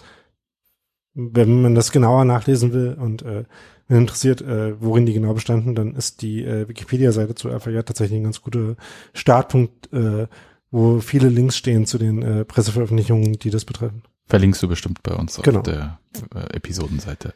wenn 1.12 1.60
man 1.60 1.74
das 1.74 1.92
genauer 1.92 2.24
nachlesen 2.24 2.72
will 2.72 2.96
und 2.98 3.22
äh, 3.22 3.44
wenn 3.88 3.98
interessiert, 3.98 4.40
äh, 4.40 4.80
worin 4.80 5.04
die 5.04 5.12
genau 5.12 5.34
bestanden, 5.34 5.74
dann 5.74 5.94
ist 5.94 6.22
die 6.22 6.42
äh, 6.42 6.66
Wikipedia-Seite 6.66 7.34
zu 7.34 7.50
Alpha 7.50 7.70
tatsächlich 7.82 8.18
ein 8.18 8.24
ganz 8.24 8.40
guter 8.40 8.76
Startpunkt, 9.12 9.92
äh, 9.92 10.28
wo 10.70 11.00
viele 11.00 11.28
Links 11.28 11.58
stehen 11.58 11.84
zu 11.84 11.98
den 11.98 12.22
äh, 12.22 12.44
Presseveröffentlichungen, 12.46 13.34
die 13.34 13.50
das 13.50 13.66
betreffen. 13.66 14.02
Verlinkst 14.26 14.62
du 14.62 14.68
bestimmt 14.68 15.02
bei 15.02 15.14
uns 15.14 15.40
Genau. 15.42 15.58
auf 15.58 15.64
der 15.64 15.98
äh, 16.34 16.56
Episodenseite. 16.56 17.34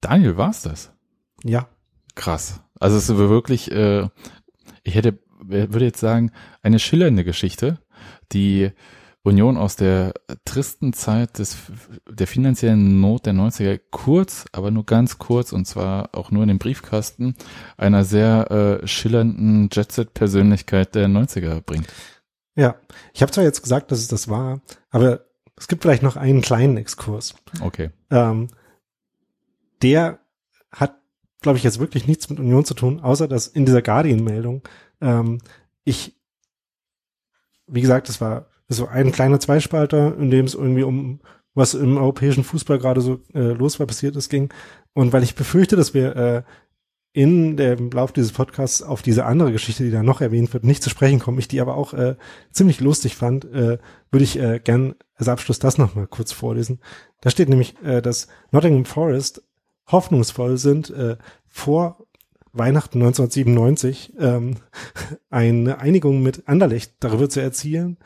Daniel, 0.00 0.36
war's 0.36 0.62
das? 0.62 0.92
Ja, 1.44 1.68
Krass. 2.14 2.60
Also 2.78 2.96
es 2.96 3.08
ist 3.08 3.16
wirklich, 3.16 3.70
äh, 3.70 4.08
ich 4.82 4.94
hätte, 4.94 5.18
würde 5.40 5.84
jetzt 5.84 6.00
sagen, 6.00 6.32
eine 6.62 6.78
schillernde 6.78 7.24
Geschichte, 7.24 7.78
die 8.32 8.70
Union 9.22 9.56
aus 9.56 9.76
der 9.76 10.14
tristen 10.44 10.92
Zeit 10.92 11.38
des, 11.38 11.56
der 12.08 12.26
finanziellen 12.26 13.00
Not 13.00 13.26
der 13.26 13.34
90er 13.34 13.80
kurz, 13.90 14.46
aber 14.50 14.72
nur 14.72 14.84
ganz 14.84 15.18
kurz 15.18 15.52
und 15.52 15.64
zwar 15.66 16.10
auch 16.12 16.32
nur 16.32 16.42
in 16.42 16.48
den 16.48 16.58
Briefkasten 16.58 17.36
einer 17.76 18.04
sehr 18.04 18.50
äh, 18.82 18.86
schillernden 18.86 19.68
Jet-Set-Persönlichkeit 19.70 20.94
der 20.96 21.06
90er 21.06 21.60
bringt. 21.60 21.86
ja. 22.56 22.74
Ich 23.14 23.22
habe 23.22 23.30
zwar 23.30 23.44
jetzt 23.44 23.62
gesagt, 23.62 23.92
dass 23.92 24.00
es 24.00 24.08
das 24.08 24.28
war, 24.28 24.60
aber 24.90 25.24
es 25.56 25.68
gibt 25.68 25.82
vielleicht 25.82 26.02
noch 26.02 26.16
einen 26.16 26.42
kleinen 26.42 26.76
Exkurs. 26.76 27.36
Okay. 27.60 27.90
Ähm, 28.10 28.48
der 29.82 30.18
hat, 30.72 30.96
glaube 31.42 31.58
ich, 31.58 31.64
jetzt 31.64 31.80
wirklich 31.80 32.06
nichts 32.06 32.30
mit 32.30 32.40
Union 32.40 32.64
zu 32.64 32.74
tun, 32.74 33.00
außer 33.00 33.28
dass 33.28 33.46
in 33.46 33.66
dieser 33.66 33.82
Guardian-Meldung 33.82 34.62
ähm, 35.00 35.38
ich, 35.84 36.16
wie 37.66 37.80
gesagt, 37.80 38.08
es 38.08 38.20
war 38.20 38.46
so 38.68 38.86
ein 38.86 39.12
kleiner 39.12 39.40
Zweispalter, 39.40 40.16
in 40.16 40.30
dem 40.30 40.46
es 40.46 40.54
irgendwie 40.54 40.84
um 40.84 41.20
was 41.54 41.74
im 41.74 41.98
europäischen 41.98 42.44
Fußball 42.44 42.78
gerade 42.78 43.00
so 43.02 43.20
äh, 43.34 43.52
los 43.52 43.78
war, 43.78 43.86
passiert 43.86 44.16
ist, 44.16 44.30
ging. 44.30 44.48
Und 44.94 45.12
weil 45.12 45.22
ich 45.22 45.34
befürchte, 45.34 45.76
dass 45.76 45.92
wir 45.92 46.16
äh, 46.16 46.42
in 47.12 47.58
dem 47.58 47.90
Lauf 47.90 48.12
dieses 48.12 48.32
Podcasts 48.32 48.82
auf 48.82 49.02
diese 49.02 49.26
andere 49.26 49.52
Geschichte, 49.52 49.84
die 49.84 49.90
da 49.90 50.02
noch 50.02 50.22
erwähnt 50.22 50.52
wird, 50.54 50.64
nicht 50.64 50.82
zu 50.82 50.88
sprechen 50.88 51.18
kommen, 51.18 51.38
ich 51.38 51.48
die 51.48 51.60
aber 51.60 51.76
auch 51.76 51.92
äh, 51.92 52.16
ziemlich 52.52 52.80
lustig 52.80 53.16
fand, 53.16 53.44
äh, 53.44 53.78
würde 54.10 54.24
ich 54.24 54.38
äh, 54.38 54.60
gern 54.60 54.94
als 55.14 55.28
Abschluss 55.28 55.58
das 55.58 55.76
nochmal 55.76 56.06
kurz 56.06 56.32
vorlesen. 56.32 56.80
Da 57.20 57.28
steht 57.28 57.50
nämlich, 57.50 57.74
äh, 57.82 58.00
dass 58.00 58.28
Nottingham 58.50 58.86
Forest 58.86 59.42
hoffnungsvoll 59.92 60.58
sind, 60.58 60.90
äh, 60.90 61.16
vor 61.48 62.06
Weihnachten 62.52 62.98
1997 62.98 64.14
ähm, 64.18 64.56
eine 65.30 65.78
Einigung 65.78 66.22
mit 66.22 66.48
Anderlecht 66.48 66.94
darüber 67.00 67.28
zu 67.28 67.40
erzielen, 67.40 67.98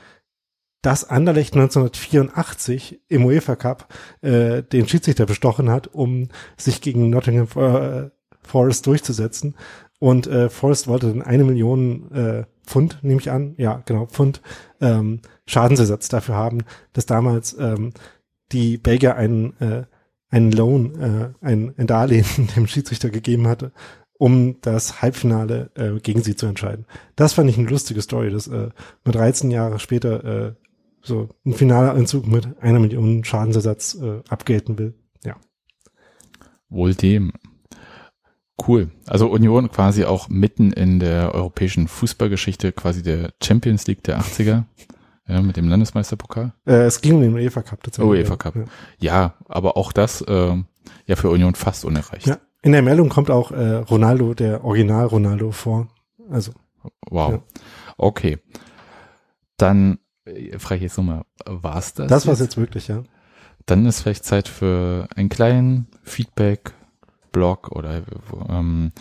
dass 0.83 1.09
Anderlecht 1.09 1.55
1984 1.55 3.01
im 3.09 3.25
UEFA 3.25 3.57
Cup 3.57 3.92
äh, 4.20 4.62
den 4.62 4.87
Schiedsrichter 4.87 5.27
bestochen 5.27 5.70
hat, 5.70 5.88
um 5.88 6.29
sich 6.57 6.81
gegen 6.81 7.11
Nottingham 7.11 7.49
äh, 7.57 8.11
Forest 8.42 8.87
durchzusetzen. 8.87 9.57
Und 9.99 10.27
äh, 10.27 10.49
Forest 10.49 10.87
wollte 10.87 11.09
dann 11.09 11.22
eine 11.22 11.42
Million 11.44 12.12
äh, 12.12 12.44
Pfund, 12.64 12.99
nehme 13.03 13.20
ich 13.20 13.31
an, 13.31 13.55
ja, 13.57 13.83
genau, 13.87 14.07
Pfund 14.07 14.42
ähm, 14.81 15.20
Schadensersatz 15.46 16.09
dafür 16.09 16.35
haben, 16.35 16.64
dass 16.92 17.07
damals 17.07 17.57
ähm, 17.59 17.92
die 18.53 18.77
Belgier 18.79 19.16
einen, 19.16 19.59
äh, 19.61 19.85
einen 20.29 20.53
Loan, 20.53 21.01
äh, 21.01 21.31
ein, 21.41 21.75
ein 21.77 21.87
Darlehen 21.87 22.27
dem 22.57 22.67
Schiedsrichter 22.67 23.11
gegeben 23.11 23.47
hatte, 23.47 23.73
um 24.19 24.61
das 24.61 25.03
Halbfinale 25.03 25.71
äh, 25.75 26.01
gegen 26.01 26.23
sie 26.23 26.37
zu 26.37 26.47
entscheiden. 26.47 26.87
Das 27.17 27.35
fand 27.35 27.51
ich 27.51 27.59
eine 27.59 27.69
lustige 27.69 28.03
Story, 28.03 28.31
dass 28.31 28.49
äh, 28.49 28.71
mit 29.05 29.15
13 29.15 29.51
Jahre 29.51 29.79
später 29.79 30.25
äh, 30.25 30.55
so 31.03 31.29
ein 31.45 31.55
finaler 31.55 31.95
mit 31.95 32.61
einer 32.61 32.81
Million 32.81 33.25
Schadensersatz 33.25 33.95
äh, 33.95 34.23
abgelten 34.29 34.79
will. 34.79 34.95
Ja. 35.25 35.37
Wohl 36.69 36.95
dem. 36.95 37.33
Cool. 38.67 38.91
Also 39.07 39.29
Union 39.29 39.71
quasi 39.71 40.05
auch 40.05 40.29
mitten 40.29 40.73
in 40.73 40.99
der 40.99 41.35
europäischen 41.35 41.89
Fußballgeschichte, 41.89 42.73
quasi 42.73 43.03
der 43.03 43.35
Champions 43.43 43.87
League 43.87 44.03
der 44.03 44.19
80er, 44.21 44.65
ja, 45.29 45.41
mit 45.43 45.57
dem 45.57 45.69
Landesmeisterpokal. 45.69 46.53
Äh, 46.67 46.85
es 46.85 47.01
ging 47.01 47.15
um 47.17 47.21
den 47.23 47.35
UEFA 47.35 47.62
Cup 47.62 47.83
tatsächlich. 47.83 48.11
UEFA 48.11 48.37
Cup. 48.37 48.57
Ja. 48.57 48.65
Ja, 48.99 49.35
aber 49.49 49.77
auch 49.77 49.93
das 49.93 50.23
äh, 50.23 50.57
ja 51.07 51.17
für 51.17 51.31
Union 51.31 51.55
fast 51.55 51.85
unerreicht. 51.85 52.27
ja. 52.27 52.39
In 52.62 52.73
der 52.73 52.83
Meldung 52.83 53.11
kommt 53.11 53.31
auch 53.31 53.53
äh, 53.53 53.77
Ronaldo, 53.77 54.35
der 54.35 54.65
Original 54.65 55.07
Ronaldo 55.07 55.53
vor. 55.53 55.87
Also 56.31 56.53
Wow. 57.11 57.33
Ja. 57.33 57.43
Okay. 57.97 58.39
Dann 59.57 59.99
äh, 60.25 60.59
frage 60.59 60.77
ich 60.77 60.83
jetzt 60.83 60.99
nochmal, 60.99 61.25
war's 61.45 61.95
das? 61.95 62.09
das 62.09 62.27
war's 62.27 62.41
jetzt 62.41 62.57
wirklich, 62.57 62.89
ja. 62.89 63.03
Dann 63.67 63.87
ist 63.87 64.01
vielleicht 64.03 64.25
Zeit 64.25 64.49
für 64.49 65.09
einen 65.17 65.29
kleinen 65.29 65.89
Feedback-Blog 66.05 67.73
oder 67.73 68.03
ähm, 68.49 68.93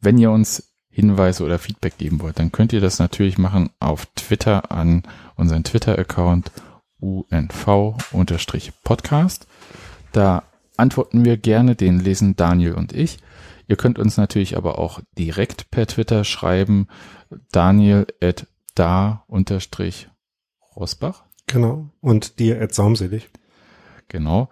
wenn 0.00 0.18
ihr 0.18 0.30
uns 0.30 0.71
Hinweise 0.92 1.44
oder 1.44 1.58
Feedback 1.58 1.98
geben 1.98 2.20
wollt, 2.20 2.38
dann 2.38 2.52
könnt 2.52 2.74
ihr 2.74 2.80
das 2.80 3.00
natürlich 3.00 3.38
machen 3.38 3.70
auf 3.80 4.06
Twitter 4.14 4.70
an 4.70 5.02
unseren 5.36 5.64
Twitter-Account 5.64 6.52
unv-podcast. 7.00 9.46
Da 10.12 10.44
antworten 10.76 11.24
wir 11.24 11.38
gerne, 11.38 11.74
den 11.74 11.98
lesen 11.98 12.36
Daniel 12.36 12.74
und 12.74 12.92
ich. 12.92 13.18
Ihr 13.68 13.76
könnt 13.76 13.98
uns 13.98 14.18
natürlich 14.18 14.58
aber 14.58 14.78
auch 14.78 15.00
direkt 15.18 15.70
per 15.70 15.86
Twitter 15.86 16.24
schreiben, 16.24 16.88
daniel 17.50 18.06
at 18.22 18.46
da 18.74 19.24
unterstrich 19.28 20.10
Rosbach. 20.76 21.24
Genau. 21.46 21.88
Und 22.00 22.38
dir 22.38 22.60
at 22.60 22.74
saumselig. 22.74 23.30
Genau. 24.08 24.50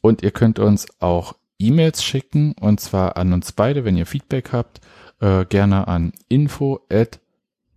Und 0.00 0.22
ihr 0.22 0.30
könnt 0.30 0.60
uns 0.60 0.86
auch 1.00 1.34
E-Mails 1.58 2.04
schicken 2.04 2.54
und 2.60 2.78
zwar 2.80 3.16
an 3.16 3.32
uns 3.32 3.50
beide, 3.52 3.84
wenn 3.84 3.96
ihr 3.96 4.06
Feedback 4.06 4.52
habt, 4.52 4.80
äh, 5.20 5.44
gerne 5.44 5.88
an 5.88 6.12
info 6.28 6.80
at 6.90 7.20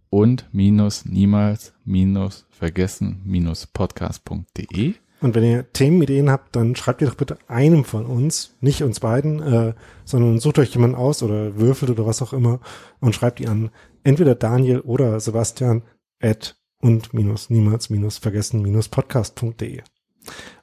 und 0.10 0.48
minus 0.52 1.06
niemals 1.06 1.74
minus 1.86 2.46
vergessen 2.52 3.22
minus 3.26 3.68
podcast.de. 3.68 4.96
Und 5.22 5.36
wenn 5.36 5.44
ihr 5.44 5.72
Themenideen 5.72 6.30
habt, 6.30 6.56
dann 6.56 6.76
schreibt 6.76 7.02
ihr 7.02 7.08
doch 7.08 7.16
bitte 7.16 7.38
einem 7.48 7.86
von 7.86 8.06
uns, 8.06 8.56
nicht 8.60 8.84
uns 8.84 9.00
beiden, 9.00 9.42
äh, 9.42 9.74
sondern 10.04 10.40
sucht 10.40 10.60
euch 10.60 10.74
jemanden 10.74 10.98
aus 10.98 11.24
oder 11.24 11.58
würfelt 11.58 11.92
oder 11.92 12.06
was 12.06 12.22
auch 12.22 12.34
immer 12.34 12.60
und 13.00 13.16
schreibt 13.16 13.40
die 13.40 13.48
an 13.48 13.70
entweder 14.04 14.36
Daniel 14.36 14.82
oder 14.82 15.20
Sebastian 15.20 15.84
at 16.22 16.58
und 16.80 17.14
minus 17.14 17.50
niemals 17.50 17.90
minus 17.90 18.18
vergessen 18.18 18.62
minus 18.62 18.90
podcast.de. 18.90 19.82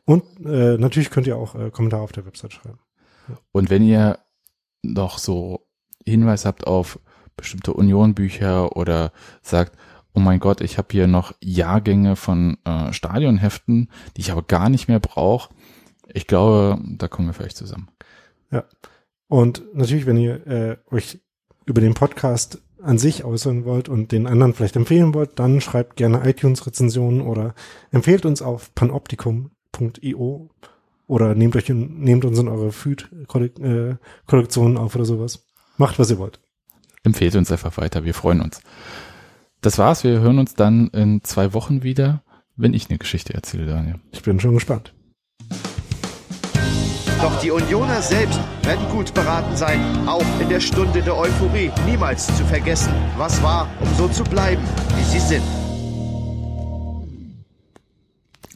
Und 0.05 0.25
äh, 0.45 0.77
natürlich 0.77 1.11
könnt 1.11 1.27
ihr 1.27 1.37
auch 1.37 1.55
äh, 1.55 1.71
Kommentare 1.71 2.03
auf 2.03 2.13
der 2.13 2.27
Website 2.27 2.53
schreiben. 2.53 2.79
Und 3.53 3.71
wenn 3.71 3.83
ihr 3.83 4.19
noch 4.83 5.19
so 5.19 5.67
Hinweis 6.07 6.45
habt 6.45 6.67
auf 6.67 6.99
bestimmte 7.37 7.73
Union-Bücher 7.73 8.77
oder 8.77 9.13
sagt, 9.43 9.77
oh 10.13 10.21
mein 10.21 10.41
Gott, 10.41 10.61
ich 10.61 10.79
habe 10.79 10.89
hier 10.91 11.07
noch 11.07 11.35
Jahrgänge 11.41 12.17
von 12.17 12.59
äh, 12.65 12.93
Stadionheften, 12.93 13.89
die 14.17 14.21
ich 14.21 14.33
aber 14.33 14.43
gar 14.43 14.69
nicht 14.69 14.89
mehr 14.89 15.01
brauche, 15.01 15.51
ich 16.13 16.27
glaube, 16.27 16.79
da 16.83 17.09
kommen 17.09 17.29
wir 17.29 17.35
vielleicht 17.35 17.57
zusammen. 17.57 17.89
Und 19.29 19.63
natürlich, 19.75 20.07
wenn 20.07 20.17
ihr 20.17 20.47
äh, 20.47 20.77
euch 20.91 21.21
über 21.67 21.81
den 21.81 21.95
Podcast 21.95 22.61
an 22.83 22.99
sich 22.99 23.25
äußern 23.25 23.65
wollt 23.65 23.89
und 23.89 24.11
den 24.11 24.27
anderen 24.27 24.55
vielleicht 24.55 24.77
empfehlen 24.77 25.15
wollt, 25.15 25.39
dann 25.39 25.61
schreibt 25.61 25.97
gerne 25.97 26.29
iTunes-Rezensionen 26.29 27.21
oder 27.21 27.55
empfehlt 27.93 28.27
uns 28.27 28.43
auf 28.43 28.75
panoptikum.io 28.75 30.51
oder 31.07 31.35
nehmt 31.35 31.57
euch 31.57 31.69
nehmt 31.69 32.25
uns 32.25 32.39
in 32.39 32.49
eure 32.49 32.73
Feed-Kollektionen 32.73 34.79
auf 34.79 34.97
oder 34.97 35.05
sowas. 35.05 35.47
Macht, 35.81 35.99
was 35.99 36.11
ihr 36.11 36.19
wollt. 36.19 36.39
empfehlt 37.05 37.35
uns 37.37 37.51
einfach 37.51 37.79
weiter. 37.79 38.05
Wir 38.05 38.13
freuen 38.13 38.43
uns. 38.43 38.61
Das 39.63 39.79
war's. 39.79 40.05
Wir 40.05 40.21
hören 40.21 40.39
uns 40.39 40.55
dann 40.55 40.89
in 40.89 41.25
zwei 41.25 41.55
Wochen 41.55 41.83
wieder, 41.83 42.23
wenn 42.55 42.75
ich 42.75 42.91
eine 42.91 42.99
Geschichte 42.99 43.33
erzähle, 43.33 43.65
Daniel. 43.65 43.95
Ich 44.13 44.21
bin 44.21 44.39
schon 44.39 44.53
gespannt. 44.53 44.93
Doch 47.23 47.41
die 47.41 47.51
Unioner 47.51 48.03
selbst 48.03 48.39
werden 48.63 48.87
gut 48.91 49.15
beraten 49.15 49.57
sein, 49.57 50.07
auch 50.07 50.27
in 50.39 50.51
der 50.51 50.61
Stunde 50.61 51.01
der 51.01 51.17
Euphorie 51.17 51.71
niemals 51.87 52.27
zu 52.27 52.45
vergessen, 52.45 52.93
was 53.17 53.43
war, 53.43 53.67
um 53.81 53.89
so 53.97 54.07
zu 54.09 54.23
bleiben, 54.25 54.63
wie 54.99 55.05
sie 55.05 55.19
sind. 55.19 55.45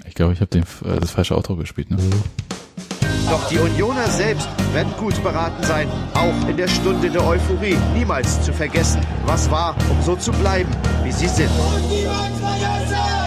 Ich 0.06 0.14
glaube, 0.14 0.34
ich 0.34 0.42
habe 0.42 0.58
äh, 0.58 1.00
das 1.00 1.10
falsche 1.10 1.34
Outro 1.34 1.56
gespielt. 1.56 1.90
Ne? 1.90 1.96
Doch 3.30 3.48
die 3.48 3.58
Unioner 3.58 4.08
selbst 4.08 4.48
werden 4.72 4.92
gut 4.98 5.22
beraten 5.22 5.62
sein, 5.64 5.88
auch 6.14 6.48
in 6.48 6.56
der 6.56 6.68
Stunde 6.68 7.08
der 7.10 7.26
Euphorie 7.26 7.76
niemals 7.94 8.42
zu 8.42 8.52
vergessen, 8.52 9.00
was 9.24 9.50
war, 9.50 9.74
um 9.90 10.02
so 10.02 10.16
zu 10.16 10.32
bleiben, 10.32 10.70
wie 11.02 11.12
sie 11.12 11.28
sind. 11.28 11.48
Und 11.48 11.88
niemals 11.88 12.38
vergessen! 12.38 13.23